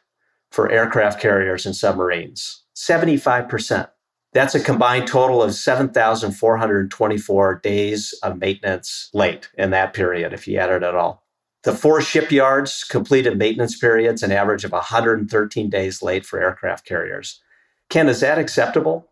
for 0.55 0.71
aircraft 0.71 1.19
carriers 1.19 1.65
and 1.65 1.75
submarines 1.75 2.63
75%. 2.75 3.89
That's 4.31 4.55
a 4.55 4.63
combined 4.63 5.07
total 5.07 5.43
of 5.43 5.53
7,424 5.53 7.55
days 7.55 8.13
of 8.23 8.39
maintenance 8.39 9.09
late 9.13 9.49
in 9.57 9.71
that 9.71 9.93
period, 9.93 10.31
if 10.31 10.47
you 10.47 10.57
add 10.57 10.71
it 10.71 10.95
all. 10.95 11.25
The 11.63 11.75
four 11.75 11.99
shipyards 12.01 12.85
completed 12.85 13.37
maintenance 13.37 13.77
periods, 13.77 14.23
an 14.23 14.31
average 14.31 14.63
of 14.63 14.71
113 14.71 15.69
days 15.69 16.01
late 16.01 16.25
for 16.25 16.41
aircraft 16.41 16.85
carriers. 16.85 17.41
Ken, 17.89 18.07
is 18.07 18.21
that 18.21 18.39
acceptable? 18.39 19.09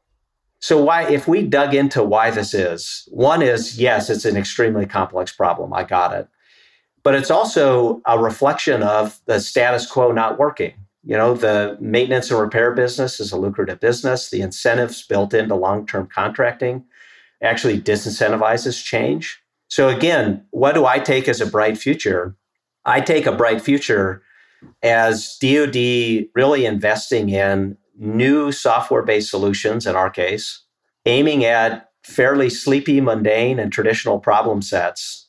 So, 0.60 0.82
why, 0.82 1.10
if 1.10 1.27
we 1.27 1.45
dug 1.45 1.73
into 1.73 2.03
why 2.03 2.32
this 2.32 2.53
is, 2.53 3.06
one 3.12 3.41
is 3.41 3.77
yes, 3.77 4.10
it's 4.10 4.23
an 4.23 4.38
extremely 4.38 4.86
complex 4.86 5.34
problem. 5.34 5.73
I 5.73 5.84
got 5.84 6.13
it. 6.13 6.29
But 7.03 7.15
it's 7.15 7.32
also 7.32 8.01
a 8.06 8.17
reflection 8.17 8.82
of 8.82 9.19
the 9.25 9.41
status 9.41 9.86
quo 9.89 10.13
not 10.13 10.39
working. 10.39 10.75
You 11.03 11.17
know, 11.17 11.33
the 11.33 11.77
maintenance 11.81 12.31
and 12.31 12.39
repair 12.39 12.71
business 12.71 13.19
is 13.19 13.31
a 13.31 13.37
lucrative 13.37 13.79
business. 13.79 14.29
The 14.29 14.41
incentives 14.41 15.05
built 15.05 15.33
into 15.33 15.55
long 15.55 15.85
term 15.85 16.07
contracting 16.07 16.85
actually 17.41 17.79
disincentivizes 17.79 18.83
change. 18.83 19.41
So, 19.67 19.89
again, 19.89 20.45
what 20.51 20.75
do 20.75 20.85
I 20.85 20.99
take 20.99 21.27
as 21.27 21.41
a 21.41 21.45
bright 21.45 21.77
future? 21.77 22.35
I 22.85 23.01
take 23.01 23.25
a 23.25 23.31
bright 23.35 23.61
future 23.61 24.23
as 24.81 25.37
DoD 25.41 26.25
really 26.35 26.65
investing 26.65 27.29
in 27.29 27.77
new 27.97 28.51
software 28.51 29.03
based 29.03 29.29
solutions, 29.29 29.85
in 29.85 29.95
our 29.95 30.09
case, 30.09 30.63
aiming 31.05 31.43
at 31.43 31.89
fairly 32.03 32.49
sleepy, 32.49 33.01
mundane, 33.01 33.59
and 33.59 33.71
traditional 33.71 34.19
problem 34.19 34.61
sets 34.61 35.27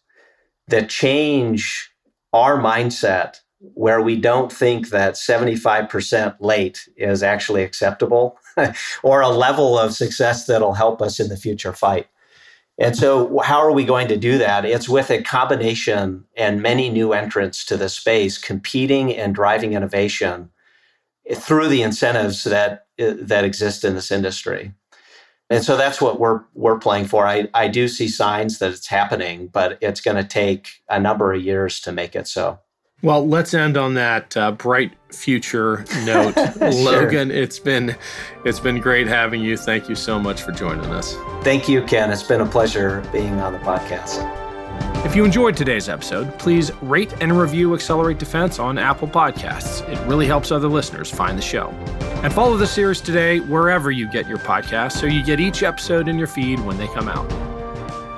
that 0.69 0.89
change 0.89 1.91
our 2.33 2.59
mindset 2.59 3.41
where 3.75 4.03
we 4.03 4.17
don't 4.17 4.53
think 4.53 4.91
that 4.91 5.15
75% 5.15 6.37
late 6.41 6.89
is 6.97 7.23
actually 7.23 7.63
acceptable 7.63 8.39
or 9.03 9.21
a 9.21 9.29
level 9.29 9.79
of 9.79 9.95
success 9.95 10.47
that'll 10.47 10.75
help 10.75 11.01
us 11.01 11.19
in 11.19 11.29
the 11.29 11.37
future 11.37 11.73
fight. 11.73 12.07
And 12.79 12.97
so, 12.97 13.39
how 13.39 13.59
are 13.59 13.73
we 13.73 13.85
going 13.85 14.09
to 14.09 14.17
do 14.17 14.37
that? 14.39 14.65
It's 14.65 14.89
with 14.89 15.11
a 15.11 15.23
combination 15.23 16.25
and 16.37 16.61
many 16.61 16.91
new 16.91 17.13
entrants 17.13 17.65
to 17.67 17.77
the 17.77 17.89
space 17.89 18.37
competing 18.37 19.15
and 19.15 19.35
driving 19.35 19.75
innovation 19.75 20.51
through 21.37 21.69
the 21.69 21.83
incentives 21.83 22.43
that, 22.45 22.87
uh, 23.01 23.15
that 23.21 23.45
exist 23.45 23.85
in 23.85 23.95
this 23.95 24.11
industry. 24.11 24.75
And 25.51 25.63
so 25.63 25.77
that's 25.77 26.01
what 26.01 26.19
we're 26.19 26.41
we're 26.55 26.79
playing 26.79 27.05
for. 27.05 27.27
I, 27.27 27.49
I 27.55 27.69
do 27.69 27.87
see 27.87 28.09
signs 28.09 28.59
that 28.59 28.73
it's 28.73 28.89
happening, 28.89 29.49
but 29.49 29.79
it's 29.81 30.01
going 30.01 30.17
to 30.17 30.25
take 30.25 30.69
a 30.89 30.99
number 30.99 31.33
of 31.33 31.43
years 31.43 31.81
to 31.83 31.93
make 31.93 32.17
it 32.17 32.27
so. 32.27 32.59
Well, 33.05 33.29
let's 33.29 33.53
end 33.53 33.77
on 33.77 33.93
that 33.95 34.35
uh, 34.35 34.53
bright 34.53 34.93
future 35.11 35.85
note, 36.07 36.33
sure. 36.59 36.73
Logan. 36.73 37.31
It's 37.31 37.59
been 37.59 37.95
it's 38.47 38.59
been 38.59 38.81
great 38.81 39.07
having 39.07 39.43
you. 39.43 39.59
Thank 39.59 39.91
you 39.91 39.95
so 39.95 40.19
much 40.19 40.41
for 40.41 40.53
joining 40.53 40.87
us. 40.87 41.15
Thank 41.43 41.69
you, 41.69 41.83
Ken. 41.83 42.11
It's 42.11 42.23
been 42.23 42.41
a 42.41 42.47
pleasure 42.47 43.07
being 43.13 43.39
on 43.41 43.53
the 43.53 43.59
podcast. 43.59 44.25
If 45.05 45.15
you 45.15 45.23
enjoyed 45.23 45.55
today's 45.55 45.91
episode, 45.91 46.39
please 46.39 46.73
rate 46.81 47.13
and 47.21 47.39
review 47.39 47.75
Accelerate 47.75 48.17
Defense 48.17 48.59
on 48.59 48.79
Apple 48.79 49.07
Podcasts. 49.07 49.87
It 49.87 49.99
really 50.09 50.27
helps 50.27 50.51
other 50.51 50.69
listeners 50.69 51.11
find 51.11 51.37
the 51.37 51.43
show. 51.43 51.69
And 52.25 52.33
follow 52.33 52.57
the 52.57 52.67
series 52.67 53.03
today 53.03 53.41
wherever 53.41 53.91
you 53.91 54.11
get 54.11 54.27
your 54.27 54.39
podcasts 54.39 54.93
so 54.93 55.05
you 55.05 55.23
get 55.23 55.41
each 55.41 55.63
episode 55.63 56.09
in 56.09 56.17
your 56.17 56.27
feed 56.27 56.59
when 56.61 56.79
they 56.79 56.87
come 56.87 57.09
out. 57.09 57.54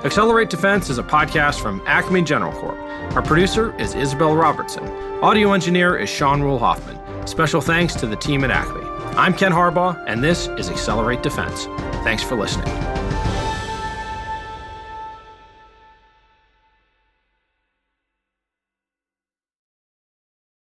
Accelerate 0.03 0.49
Defense 0.51 0.89
is 0.91 0.99
a 0.99 1.03
podcast 1.03 1.59
from 1.59 1.81
Acme 1.87 2.21
General 2.21 2.51
Corp. 2.53 2.77
Our 3.15 3.21
producer 3.23 3.75
is 3.79 3.95
Isabel 3.95 4.35
Robertson. 4.35 4.83
Audio 5.23 5.53
engineer 5.53 5.97
is 5.97 6.07
Sean 6.07 6.41
Rule 6.41 6.59
Hoffman. 6.59 6.99
Special 7.27 7.61
thanks 7.61 7.95
to 7.95 8.05
the 8.05 8.15
team 8.15 8.43
at 8.43 8.51
Acme. 8.51 8.83
I'm 9.17 9.33
Ken 9.33 9.51
Harbaugh, 9.51 10.01
and 10.07 10.23
this 10.23 10.47
is 10.49 10.69
Accelerate 10.69 11.23
Defense. 11.23 11.65
Thanks 12.03 12.21
for 12.21 12.35
listening. 12.35 12.96